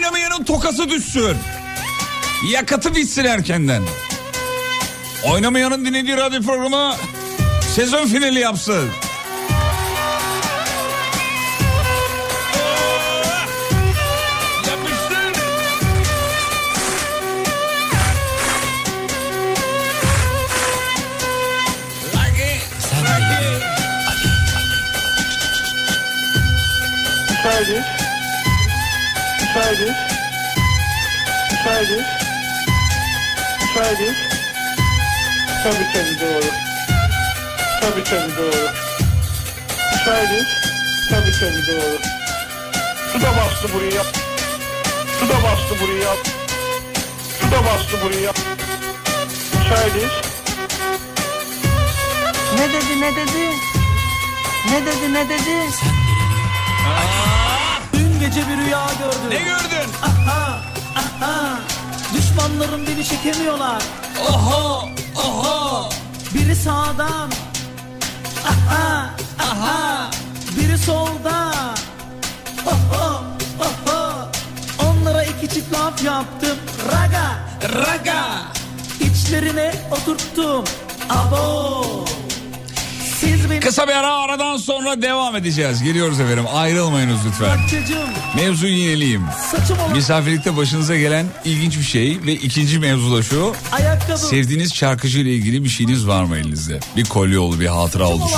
[0.07, 1.37] Oynamayanın tokası düşsün.
[2.51, 3.83] Yakıtı bitsin erkenden.
[5.31, 6.95] Oynamayanın dinlediği radyo programı
[7.75, 8.89] sezon finali yapsın.
[27.47, 27.96] Yapıştır.
[29.57, 29.95] Müsaitiz.
[31.51, 32.05] Müsaitiz.
[33.61, 34.15] Müsaitiz.
[35.63, 36.51] Tabii tabii doğru.
[37.81, 38.69] Tabii tabii doğru.
[39.93, 40.47] Müsaitiz.
[41.09, 41.97] Tabii tabii doğru.
[43.13, 44.03] Su da bastı buraya.
[45.19, 46.13] Su da bastı buraya.
[47.39, 48.31] Su da bastı buraya.
[49.59, 50.11] Müsaitiz.
[52.55, 53.49] Ne dedi ne dedi?
[54.71, 55.43] Ne dedi ne dedi?
[55.45, 57.36] Dün
[58.27, 59.29] gece bir rüya gördüm.
[59.29, 59.89] Ne gördün?
[60.03, 60.59] Aha,
[60.95, 61.59] aha.
[62.13, 63.83] Düşmanlarım beni çekemiyorlar.
[64.29, 65.89] Oha oha.
[66.33, 67.31] Biri sağdan.
[68.47, 69.09] Aha,
[69.39, 70.09] aha.
[70.59, 71.53] Biri solda.
[72.65, 73.23] Oho,
[73.59, 74.29] oho.
[74.89, 76.57] Onlara iki çift laf yaptım.
[76.87, 77.35] Raga,
[77.75, 78.25] raga.
[78.99, 80.63] İçlerine oturttum.
[81.09, 82.05] Abo.
[83.61, 85.83] Kısa bir ara aradan sonra devam edeceğiz.
[85.83, 87.59] Geliyoruz efendim ayrılmayınız lütfen.
[89.51, 93.53] Saçım olan Misafirlikte başınıza gelen ilginç bir şey ve ikinci mevzu da şu.
[93.71, 94.17] ayakkabı.
[94.17, 96.79] Sevdiğiniz şarkıcı ile ilgili bir şeyiniz var mı elinizde?
[96.97, 98.29] Bir kolye olur, bir hatıra olur.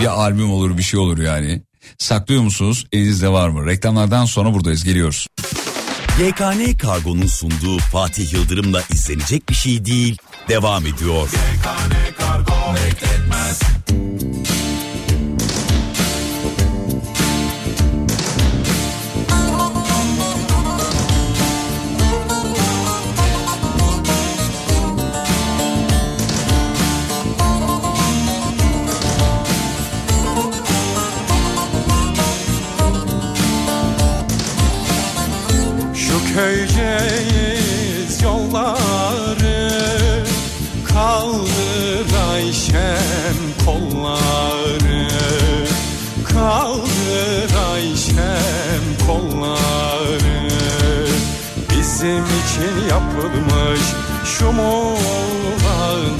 [0.00, 1.62] Bir albüm olur, bir şey olur yani.
[1.98, 2.86] Saklıyor musunuz?
[2.92, 3.66] Elinizde var mı?
[3.66, 4.84] Reklamlardan sonra buradayız.
[4.84, 5.26] Geliyoruz.
[6.20, 10.16] YKN Kargo'nun sunduğu Fatih Yıldırım'la izlenecek bir şey değil.
[10.48, 11.28] Devam ediyor.
[11.30, 11.36] Şu
[36.38, 37.37] köyceğiz
[51.98, 53.80] Bizim için yapılmış
[54.24, 56.18] şu Muğla'nın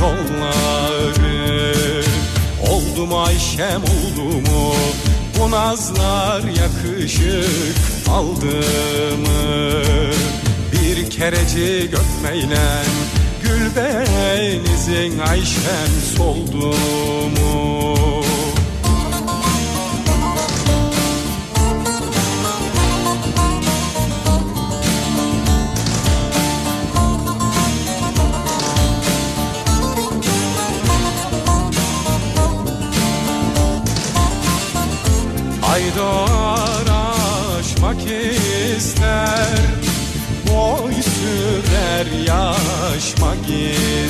[0.00, 1.64] yolları.
[2.70, 4.74] Oldu mu Ayşem oldu mu
[5.38, 7.76] bu nazlar yakışık
[8.10, 8.56] aldı
[9.16, 9.82] mı
[10.72, 12.82] Bir kereci gökmeyle
[13.42, 16.66] gül benizin Ayşem soldu
[17.40, 18.23] mu
[41.94, 43.46] sürer yaşmak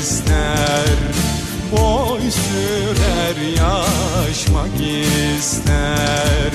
[0.00, 0.98] ister.
[1.72, 4.80] Boy sürer yaşmak
[5.38, 6.52] ister.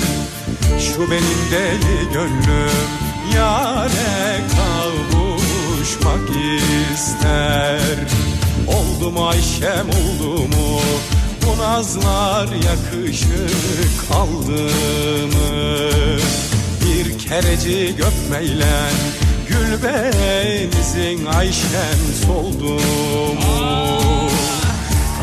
[0.80, 2.90] Şu benim deli gönlüm
[3.36, 6.30] Yare kavuşmak
[6.94, 7.98] ister.
[8.68, 10.82] Oldu mu Ayşem oldu mu?
[11.46, 14.64] Bu nazlar yakışık aldı
[15.28, 15.90] mı?
[16.86, 18.90] Bir kereci gökmeyle
[19.70, 22.80] gül benizin Ayşem soldu mu?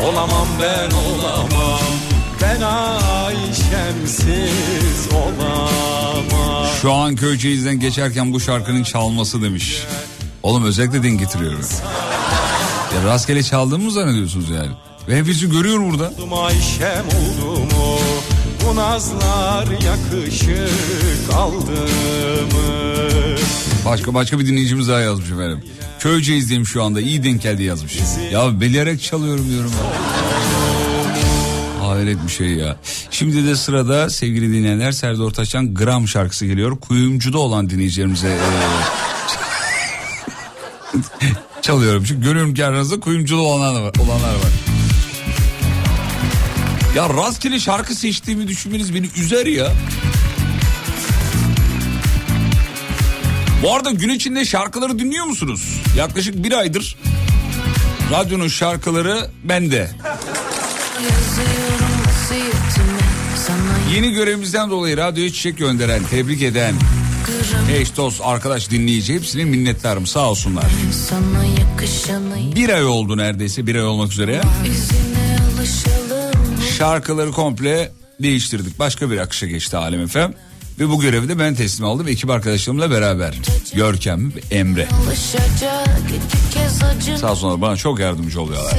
[0.03, 1.79] Olamam ben olamam
[2.41, 2.61] ben
[3.25, 4.37] Ayşemsiz
[5.13, 6.65] olamam.
[6.81, 9.83] Şu an Köyceğiz'den geçerken bu şarkının çalması demiş.
[10.43, 11.61] Oğlum özellikle denk getiriyorum.
[12.95, 14.71] Ya rastgele çaldığımı mı zannediyorsunuz yani?
[15.07, 16.11] Ve hepinizi görüyorum burada.
[16.43, 17.99] Ayşem oldu mu?
[18.65, 21.81] Bu nazlar yakışık aldı
[22.53, 22.77] mı?
[23.87, 25.63] Başka başka bir dinleyicimiz daha yazmış efendim.
[25.99, 27.99] Köyceğiz'deyim şu anda iyi denk geldi yazmış.
[28.31, 29.71] Ya bilerek çalıyorum diyorum.
[31.81, 32.77] Hayret bir şey ya.
[33.11, 36.79] Şimdi de sırada sevgili dinleyenler Serdar Ortaç'tan Gram şarkısı geliyor.
[36.79, 38.39] Kuyumcuda olan dinleyicilerimize e,
[41.61, 42.03] çalıyorum.
[42.03, 43.93] Çünkü görüyorum ki aranızda kuyumcuda olanlar var.
[43.99, 44.51] Olanlar var.
[46.95, 49.71] Ya rastgele şarkı seçtiğimi düşünmeniz beni üzer ya.
[53.63, 55.81] Bu arada gün içinde şarkıları dinliyor musunuz?
[55.97, 56.97] Yaklaşık bir aydır
[58.11, 59.91] radyonun şarkıları bende.
[63.95, 66.75] Yeni görevimizden dolayı radyoya çiçek gönderen, tebrik eden,
[67.71, 70.65] Eş, dost, arkadaş, dinleyici hepsine minnettarım sağ olsunlar.
[72.55, 74.41] Bir ay oldu neredeyse bir ay olmak üzere.
[76.77, 77.91] Şarkıları komple
[78.21, 78.79] değiştirdik.
[78.79, 80.33] Başka bir akışa geçti Alem Efem.
[80.79, 83.33] Ve bu görevi de ben teslim aldım ekip arkadaşlarımla beraber.
[83.73, 84.87] Görkem, Emre.
[86.53, 88.73] Kez acı Sağ olsunlar bana çok yardımcı oluyorlar.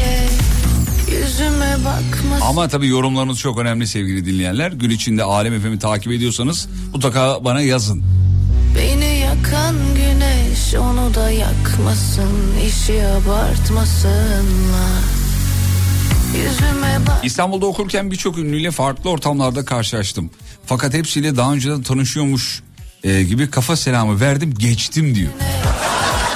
[2.42, 4.72] Ama tabii yorumlarınız çok önemli sevgili dinleyenler.
[4.72, 8.02] Gün içinde Alem Efem'i takip ediyorsanız mutlaka bana yazın.
[8.76, 12.30] Beni yakan güneş onu da yakmasın
[12.66, 15.17] işi abartmasınlar
[17.22, 20.30] İstanbul'da okurken birçok ünlüyle farklı ortamlarda karşılaştım.
[20.66, 22.62] Fakat hepsiyle daha önceden tanışıyormuş
[23.04, 25.30] e, gibi kafa selamı verdim geçtim diyor.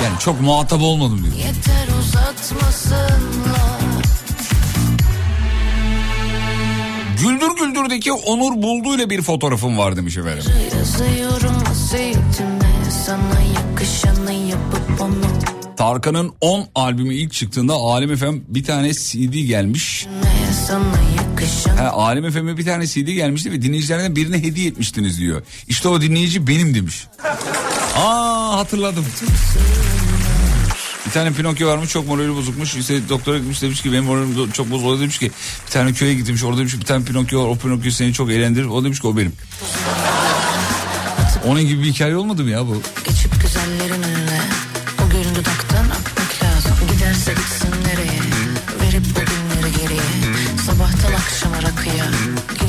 [0.05, 1.35] Yani çok muhatap olmadım diyor.
[1.37, 3.81] yeter uzatmasınlar
[7.23, 10.45] Güldür Güldür'deki Onur Buldu ile bir fotoğrafım var demiş efendim.
[10.79, 12.73] Yazıyorum vasiyetime
[13.07, 15.42] sana yakışanı yapıp onu
[15.77, 20.07] Tarkan'ın 10 albümü ilk çıktığında Alem FM bir tane CD gelmiş.
[21.79, 25.43] Ha, Alem FM'e bir tane CD gelmişti ve dinleyicilerden birine hediye etmiştiniz diyor.
[25.69, 27.07] İşte o dinleyici benim demiş.
[27.97, 29.05] Aa hatırladım.
[31.07, 32.77] Bir tane Pinokyo varmış çok morali bozukmuş.
[32.77, 35.01] İşte doktora gitmiş demiş ki benim moralim çok bozuk.
[35.01, 35.31] Demiş ki
[35.67, 37.49] bir tane köye gitmiş orada demiş ki, bir tane Pinokyo var.
[37.49, 38.67] O Pinokyo seni çok eğlendirir.
[38.67, 39.33] O demiş ki o benim.
[41.47, 42.83] Onun gibi bir hikaye olmadı mı ya bu?
[43.09, 44.41] Geçip güzellerin önüne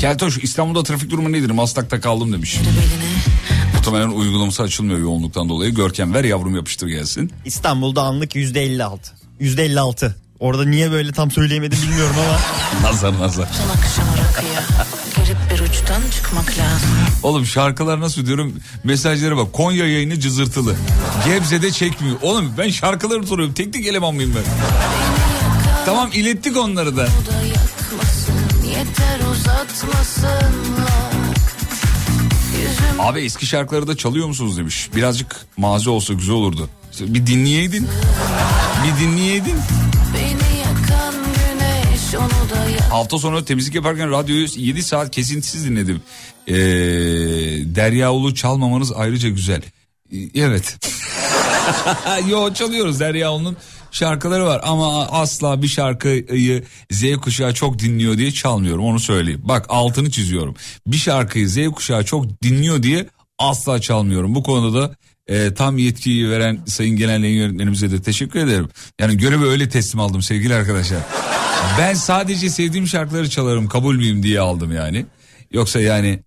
[0.04, 1.50] Keltoş İstanbul'da trafik durumu nedir?
[1.50, 2.58] Maslak'ta kaldım demiş.
[3.74, 5.74] Muhtemelen uygulaması açılmıyor yoğunluktan dolayı.
[5.74, 7.32] Görkem ver yavrum yapıştır gelsin.
[7.44, 9.12] İstanbul'da anlık yüzde 56.
[9.40, 10.16] Yüzde 56.
[10.40, 12.38] Orada niye böyle tam söyleyemedim bilmiyorum ama.
[12.90, 13.48] Nazar nazar.
[15.54, 16.88] Bir uçtan çıkmak lazım
[17.22, 18.54] Oğlum şarkılar nasıl diyorum
[18.84, 20.74] mesajlara bak Konya yayını cızırtılı.
[21.26, 22.16] Gebze'de çekmiyor.
[22.22, 24.44] Oğlum ben şarkıları soruyorum teknik eleman mıyım ben?
[25.86, 27.08] Tamam ilettik onları da.
[28.66, 29.23] Yeter
[32.98, 34.90] Abi eski şarkıları da çalıyor musunuz demiş.
[34.96, 36.68] Birazcık mazi olsa güzel olurdu.
[36.92, 37.88] İşte bir dinleyeydin.
[38.84, 39.56] Bir dinleyeydin.
[41.24, 42.14] güneş
[42.90, 46.02] Hafta sonu temizlik yaparken radyoyu 7 saat kesintisiz dinledim.
[46.48, 46.54] Ee,
[47.74, 49.62] Derya Ulu çalmamanız ayrıca güzel.
[50.12, 50.78] Ee, Evet.
[52.28, 53.56] Yo çalıyoruz Derya Ulu'nun
[53.94, 59.40] şarkıları var ama asla bir şarkıyı Z kuşağı çok dinliyor diye çalmıyorum onu söyleyeyim.
[59.44, 60.54] Bak altını çiziyorum.
[60.86, 63.06] Bir şarkıyı Z kuşağı çok dinliyor diye
[63.38, 64.34] asla çalmıyorum.
[64.34, 64.94] Bu konuda da
[65.26, 68.68] e, tam yetkiyi veren sayın genel yayın yönetmenimize de teşekkür ederim.
[69.00, 70.98] Yani görevi öyle teslim aldım sevgili arkadaşlar.
[71.78, 75.06] Ben sadece sevdiğim şarkıları çalarım kabul müyüm diye aldım yani.
[75.52, 76.20] Yoksa yani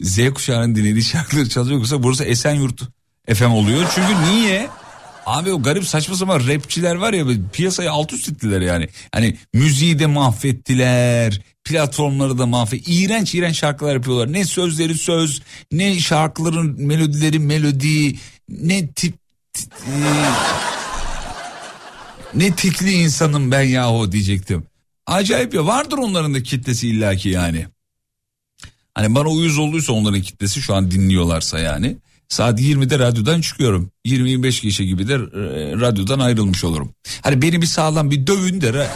[0.00, 2.80] Z kuşağının dinlediği şarkıları çalıyorsa burası Esenyurt
[3.34, 3.86] FM oluyor.
[3.94, 4.68] Çünkü niye?
[5.26, 8.88] Abi o garip saçma sapan rapçiler var ya piyasayı alt üst ettiler yani.
[9.12, 11.40] Hani müziği de mahvettiler.
[11.64, 12.88] Platformları da mahvet.
[12.88, 14.32] İğrenç iğrenç şarkılar yapıyorlar.
[14.32, 15.42] Ne sözleri söz,
[15.72, 18.16] ne şarkıların melodileri melodi,
[18.48, 19.14] ne tip
[19.86, 19.92] e,
[22.34, 24.66] ne tikli insanım ben yahu diyecektim.
[25.06, 27.66] Acayip ya vardır onların da kitlesi illaki yani.
[28.94, 31.96] Hani bana uyuz olduysa onların kitlesi şu an dinliyorlarsa yani.
[32.28, 33.90] Saat 20'de radyodan çıkıyorum.
[34.06, 35.18] 20-25 kişi gibi de e,
[35.80, 36.94] radyodan ayrılmış olurum.
[37.22, 38.86] Hani beni bir sağlam bir dövün de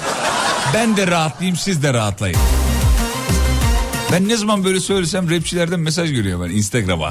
[0.74, 2.38] ben de rahatlayayım siz de rahatlayın.
[4.12, 7.10] Ben ne zaman böyle söylesem rapçilerden mesaj görüyor ben Instagram'a.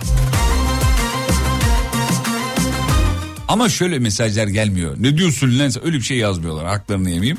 [3.48, 4.96] Ama şöyle mesajlar gelmiyor.
[5.00, 5.72] Ne diyorsun lan?
[5.84, 6.66] Öyle bir şey yazmıyorlar.
[6.66, 7.38] Haklarını yemeyeyim.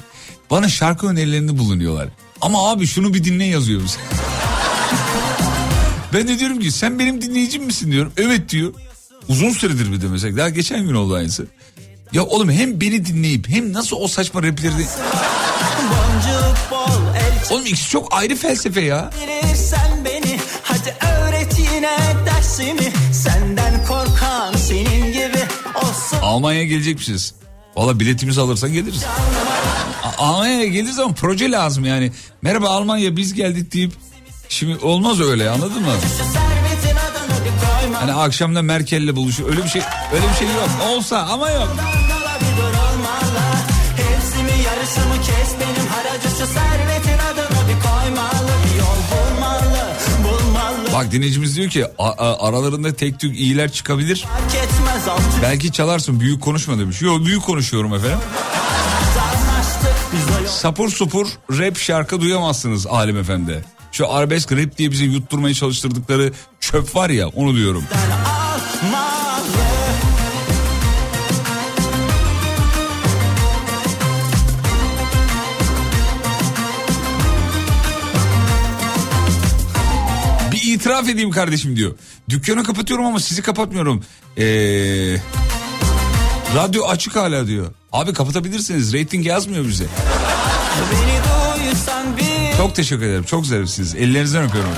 [0.50, 2.09] Bana şarkı önerilerinde bulunuyorlar.
[2.40, 3.98] Ama abi şunu bir dinle yazıyor bize.
[6.12, 8.12] ben de diyorum ki sen benim dinleyicim misin diyorum.
[8.16, 8.74] Evet diyor.
[9.28, 10.36] Uzun süredir bir de mesela.
[10.36, 11.47] Daha geçen gün oldu aynısı.
[12.12, 14.43] Ya oğlum hem beni dinleyip hem nasıl o saçma
[17.16, 19.10] el Oğlum ikisi çok ayrı felsefe ya.
[19.55, 25.43] sen beni Hadi öğret yine dersimi Senden korkan senin gibi
[25.74, 27.35] olsun Almanya'ya gelecekmişiz.
[27.76, 29.05] Valla biletimizi alırsan geliriz.
[30.18, 32.12] Almanya'ya geldiği zaman proje lazım yani.
[32.43, 33.93] Merhaba Almanya biz geldik deyip
[34.49, 35.93] şimdi olmaz öyle anladın mı?
[38.01, 39.51] Hani akşamda Merkel'le buluşuyor.
[39.51, 39.83] Öyle bir şey
[40.15, 40.69] öyle bir şey yok.
[40.89, 41.69] Olsa ama yok.
[50.93, 54.25] Bak dinleyicimiz diyor ki "A- a- aralarında tek tük iyiler çıkabilir.
[55.43, 57.03] Belki çalarsın büyük konuşma demiş.
[57.03, 58.19] Yok büyük konuşuyorum efendim.
[60.49, 63.65] Sapur supur rap şarkı duyamazsınız Alim Efendi.
[63.99, 67.85] Şu arabesk rap diye bizi yutturmaya çalıştırdıkları çöp var ya onu diyorum.
[80.53, 81.95] Bir itiraf edeyim kardeşim diyor.
[82.29, 84.05] Dükkanı kapatıyorum ama sizi kapatmıyorum.
[84.37, 85.23] Eee...
[86.55, 87.73] Radyo açık hala diyor.
[87.93, 88.95] Abi kapatabilirsiniz.
[88.95, 89.87] Rating yazmıyor bize.
[90.93, 91.19] Beni
[91.65, 92.27] duysan bir
[92.59, 93.24] çok teşekkür ederim.
[93.24, 93.94] Çok zarifsiniz.
[93.94, 94.70] Ellerinizden öpüyorum.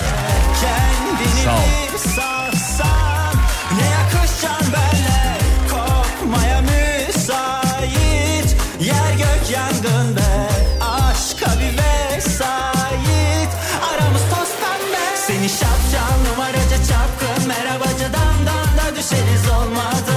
[1.44, 1.60] Sağ ol.
[1.92, 3.34] bir satsan
[3.78, 5.38] Ne yakışacaksın benle
[5.70, 10.48] Korkmaya müsait Yer gök yangın be
[10.80, 13.50] Aşka bir vesait
[13.92, 20.16] Aramız toz pembe Seni şapşal numaracı çapkın Merhabacı damdan da düşeriz olmadı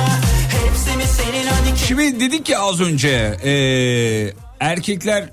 [0.50, 5.30] Hepsi mi senin hadi Şimdi dedik ki az önce ee, erkekler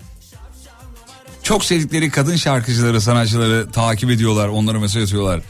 [1.50, 5.40] çok sevdikleri kadın şarkıcıları, sanatçıları takip ediyorlar, onlara mesaj atıyorlar.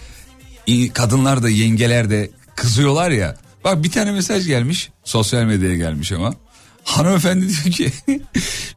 [0.94, 3.36] Kadınlar da yengeler de kızıyorlar ya.
[3.64, 6.34] Bak bir tane mesaj gelmiş, sosyal medyaya gelmiş ama.
[6.84, 7.92] Hanımefendi diyor ki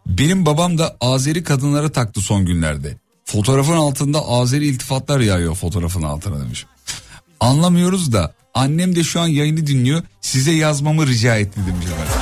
[0.06, 2.98] benim babam da Azeri kadınlara taktı son günlerde.
[3.26, 6.66] Fotoğrafın altında Azeri iltifatlar yağıyor fotoğrafın altına demiş.
[7.40, 12.13] Anlamıyoruz da annem de şu an yayını dinliyor size yazmamı rica etti demiş efendim.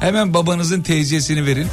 [0.00, 1.66] Hemen babanızın TC'sini verin.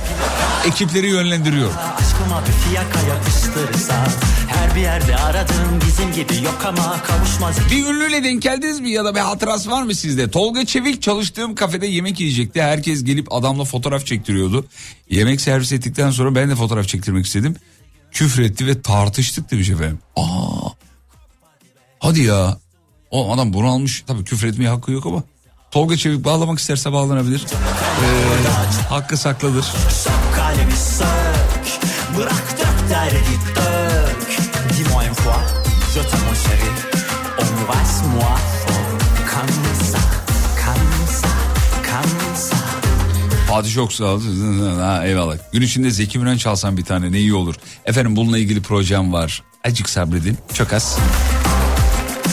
[0.67, 1.71] Ekipleri yönlendiriyor.
[1.97, 4.07] Aşkıma bir fiyaka yapıştırırsa
[4.47, 9.05] Her bir yerde aradığım bizim gibi yok ama kavuşmaz Bir ünlüyle denk geldiniz mi ya
[9.05, 10.31] da bir hatırası var mı sizde?
[10.31, 12.61] Tolga Çevik çalıştığım kafede yemek yiyecekti.
[12.61, 14.65] Herkes gelip adamla fotoğraf çektiriyordu.
[15.09, 17.55] Yemek servis ettikten sonra ben de fotoğraf çektirmek istedim.
[18.11, 19.99] Küfür etti ve tartıştık demiş efendim.
[20.15, 20.69] Aa,
[21.99, 22.57] hadi ya.
[23.11, 24.03] O adam bunu almış.
[24.07, 25.23] Tabii küfür etmeye hakkı yok ama.
[25.71, 27.45] Tolga Çevik bağlamak isterse bağlanabilir.
[27.45, 29.65] Ee, hakkı saklıdır.
[43.47, 44.21] Fatih çok sağ ol.
[44.79, 45.35] Ha, eyvallah.
[45.53, 47.55] Gün içinde Zeki Müren çalsam bir tane ne iyi olur.
[47.85, 49.43] Efendim bununla ilgili projem var.
[49.63, 50.37] Acık sabredin.
[50.53, 50.97] Çok az.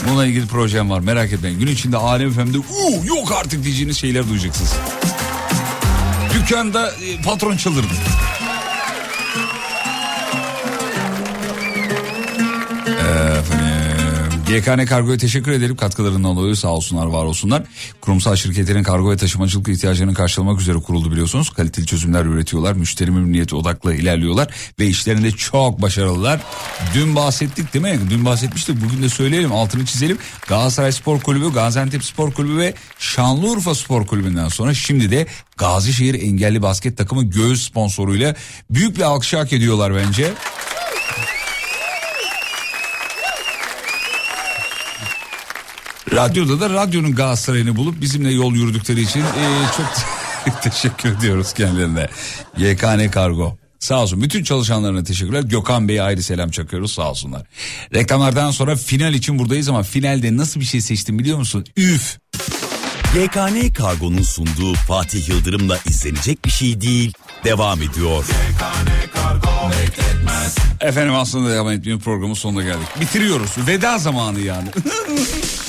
[0.08, 1.58] Bununla ilgili projem var merak etmeyin.
[1.58, 4.74] Gün içinde Alem FM'de "Uu, yok artık diyeceğiniz şeyler duyacaksınız.
[6.34, 7.86] Dükkanda e, patron çıldırdı.
[14.54, 17.62] GKN Kargo'ya teşekkür ederim katkılarından dolayı sağ olsunlar var olsunlar.
[18.00, 21.50] Kurumsal şirketlerin kargo ve taşımacılık ihtiyaclarını karşılamak üzere kuruldu biliyorsunuz.
[21.50, 26.40] Kaliteli çözümler üretiyorlar, müşteri memnuniyeti odaklı ilerliyorlar ve işlerinde çok başarılılar.
[26.94, 28.00] Dün bahsettik değil mi?
[28.10, 30.18] Dün bahsetmiştik bugün de söyleyelim altını çizelim.
[30.48, 35.26] Galatasaray Spor Kulübü, Gaziantep Spor Kulübü ve Şanlıurfa Spor Kulübü'nden sonra şimdi de
[35.56, 38.34] Gazişehir Engelli Basket takımı göğüs sponsoruyla
[38.70, 40.32] büyük bir alkış hak ediyorlar bence.
[46.14, 49.26] Radyoda da radyonun Galatasaray'ını bulup bizimle yol yürüdükleri için eee,
[49.76, 52.08] çok teşekkür ediyoruz kendilerine.
[52.58, 53.56] YKN Kargo.
[53.78, 54.22] Sağ olsun.
[54.22, 55.42] Bütün çalışanlarına teşekkürler.
[55.42, 57.42] Gökhan Bey'e ayrı selam çakıyoruz sağ olsunlar.
[57.94, 61.64] Reklamlardan sonra final için buradayız ama finalde nasıl bir şey seçtim biliyor musun?
[61.76, 62.18] Üf.
[63.16, 67.12] YKN Kargo'nun sunduğu Fatih Yıldırım'la izlenecek bir şey değil.
[67.44, 68.24] Devam ediyor.
[70.80, 72.88] Efendim aslında devam etmeyin programın sonuna geldik.
[73.00, 73.50] Bitiriyoruz.
[73.66, 74.68] Veda zamanı yani.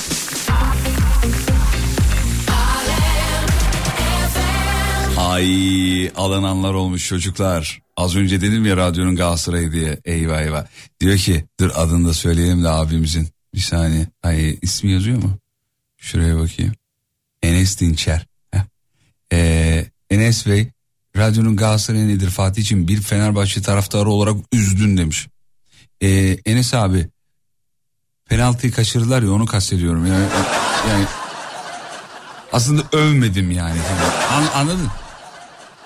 [5.35, 7.81] Ay alınanlar olmuş çocuklar.
[7.97, 9.99] Az önce dedim ya radyonun Galatasaray diye.
[10.05, 10.65] Eyvah eyvah.
[10.99, 13.27] Diyor ki dur adını da söyleyelim de abimizin.
[13.53, 14.07] Bir saniye.
[14.23, 15.37] Ay ismi yazıyor mu?
[15.97, 16.73] Şuraya bakayım.
[17.43, 18.25] Enes Dinçer.
[19.33, 20.67] Ee, Enes Bey
[21.17, 25.27] radyonun Galatasaray nedir Fatih için bir Fenerbahçe taraftarı olarak üzdün demiş.
[26.01, 27.07] Ee, Enes abi
[28.29, 30.05] penaltıyı kaçırdılar ya onu kastediyorum.
[30.05, 30.25] Yani,
[30.89, 31.05] yani
[32.51, 33.79] aslında övmedim yani.
[34.31, 34.89] An, anladın?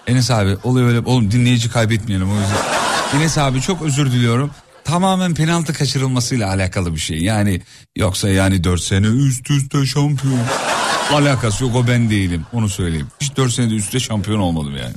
[0.08, 3.20] Enes abi oluyor öyle oğlum dinleyici kaybetmeyelim o yüzden.
[3.20, 4.52] Enes abi çok özür diliyorum.
[4.84, 7.18] Tamamen penaltı kaçırılmasıyla alakalı bir şey.
[7.18, 7.62] Yani
[7.98, 10.40] yoksa yani 4 sene üst üste şampiyon.
[11.12, 13.08] Alakası yok o ben değilim onu söyleyeyim.
[13.22, 14.94] Hiç 4 senede üst üste şampiyon olmadım yani.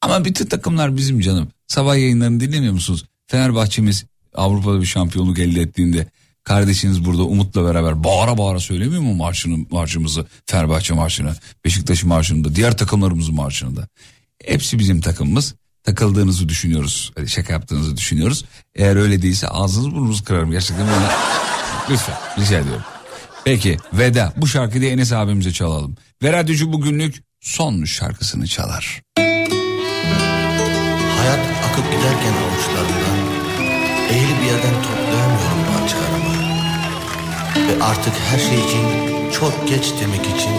[0.00, 1.48] Ama bütün takımlar bizim canım.
[1.66, 3.04] Sabah yayınlarını dinlemiyor musunuz?
[3.26, 4.04] Fenerbahçe'miz
[4.34, 6.06] Avrupa'da bir şampiyonluk elde ettiğinde
[6.44, 11.34] kardeşiniz burada Umut'la beraber bağıra bağıra söylemiyor mu marşını, marşımızı Fenerbahçe marşını
[11.64, 13.88] Beşiktaş marşını da diğer takımlarımızın marşını da.
[14.46, 15.54] Hepsi bizim takımımız.
[15.84, 17.12] Takıldığınızı düşünüyoruz.
[17.16, 18.44] Hani Şaka yaptığınızı düşünüyoruz.
[18.74, 20.50] Eğer öyle değilse ağzınızı burnunuzu kırarım.
[20.50, 21.06] Gerçekten böyle.
[21.90, 22.82] Lütfen rica ediyorum.
[23.44, 25.96] Peki veda bu şarkıyı da Enes abimize çalalım.
[26.22, 29.02] Ve radyocu bugünlük son şarkısını çalar.
[31.18, 31.40] Hayat
[31.70, 33.18] akıp giderken avuçlarımdan
[34.10, 36.34] Eğilip bir yerden toplayamıyorum parçalarımı
[37.68, 38.82] Ve artık her şey için
[39.40, 40.52] çok geç demek için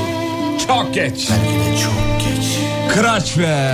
[0.68, 2.63] Çok geç Belki de çok geç
[2.94, 3.74] Kıraç be.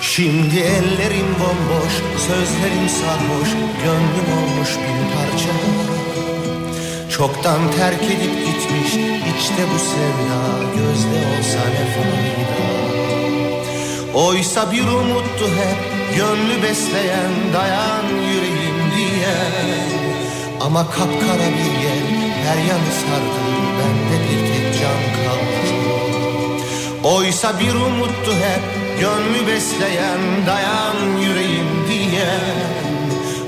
[0.00, 1.92] Şimdi ellerim bomboş,
[2.26, 3.48] sözlerim sarhoş,
[3.84, 5.54] gönlüm olmuş bir parça.
[7.10, 10.40] Çoktan terk edip gitmiş, içte bu sevda,
[10.76, 12.64] gözde olsa ne fayda.
[14.14, 15.80] Oysa bir umuttu hep,
[16.16, 19.88] gönlü besleyen, dayan yüreğim diyen.
[20.60, 22.06] Ama kapkara bir yel,
[22.44, 23.40] her yanı sardı,
[23.78, 25.83] bende bir tek can kaldı.
[27.04, 28.62] Oysa bir umuttu hep
[29.00, 32.54] gönlü besleyen dayan yüreğim diyen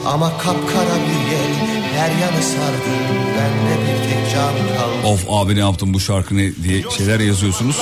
[0.06, 1.54] Ama kapkara bir yel
[1.96, 2.92] her yanı sardı
[3.36, 7.76] bende bir tek can kaldı Of abi ne yaptım bu şarkı ne diye şeyler yazıyorsunuz.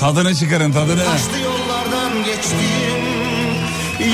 [0.00, 1.04] Tadını çıkarın tadını.
[1.04, 2.58] Taşlı yollardan geçtim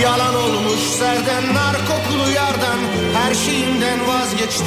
[0.02, 2.78] Yalan olmuş serden nar kokulu yardan
[3.14, 4.66] Her şeyimden vazgeçtim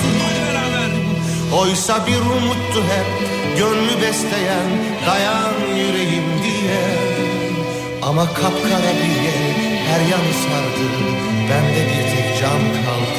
[1.54, 3.13] Oysa bir umuttu hep
[3.58, 4.70] Gönlü besleyen
[5.08, 6.84] Dayan yüreğim diye
[8.02, 9.54] Ama kapkara bir yer
[9.88, 10.86] Her yanı sardı
[11.50, 13.14] Bende bir tek can kaldı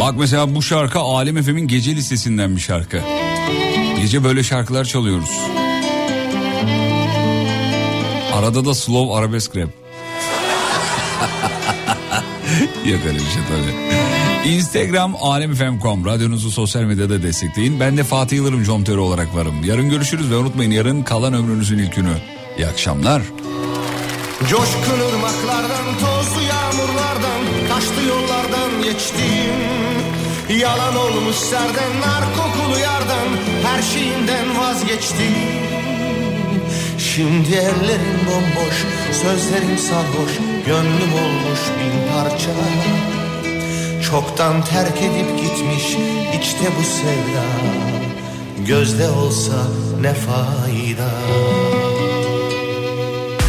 [0.00, 3.00] Bak mesela bu şarkı Alem Efem'in gece listesinden bir şarkı.
[3.96, 5.30] Gece böyle şarkılar çalıyoruz.
[8.34, 9.68] Arada da slow arabesk rap.
[12.84, 14.09] Yok öyle bir şey tabii.
[14.44, 17.80] Instagram alemfm.com radyonuzu sosyal medyada destekleyin.
[17.80, 19.64] Ben de Fatih Yıldırım Comteri olarak varım.
[19.64, 22.12] Yarın görüşürüz ve unutmayın yarın kalan ömrünüzün ilk günü.
[22.58, 23.22] İyi akşamlar.
[24.40, 29.54] Coşkun ırmaklardan, tozlu yağmurlardan, taşlı yollardan geçtim.
[30.60, 33.28] Yalan olmuş serden, nar kokulu yardan,
[33.64, 35.34] her şeyinden vazgeçtim.
[36.98, 38.74] Şimdi ellerim bomboş,
[39.22, 40.32] sözlerim sarhoş,
[40.66, 42.50] gönlüm olmuş bin parça.
[44.10, 45.84] Çoktan terk edip gitmiş,
[46.38, 47.44] içte bu sevda.
[48.66, 49.66] Gözde olsa
[50.00, 51.10] ne fayda.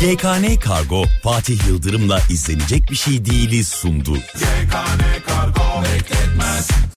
[0.01, 4.13] GKN Kargo Fatih Yıldırım'la izlenecek bir şey değiliz sundu.
[4.17, 5.01] GKN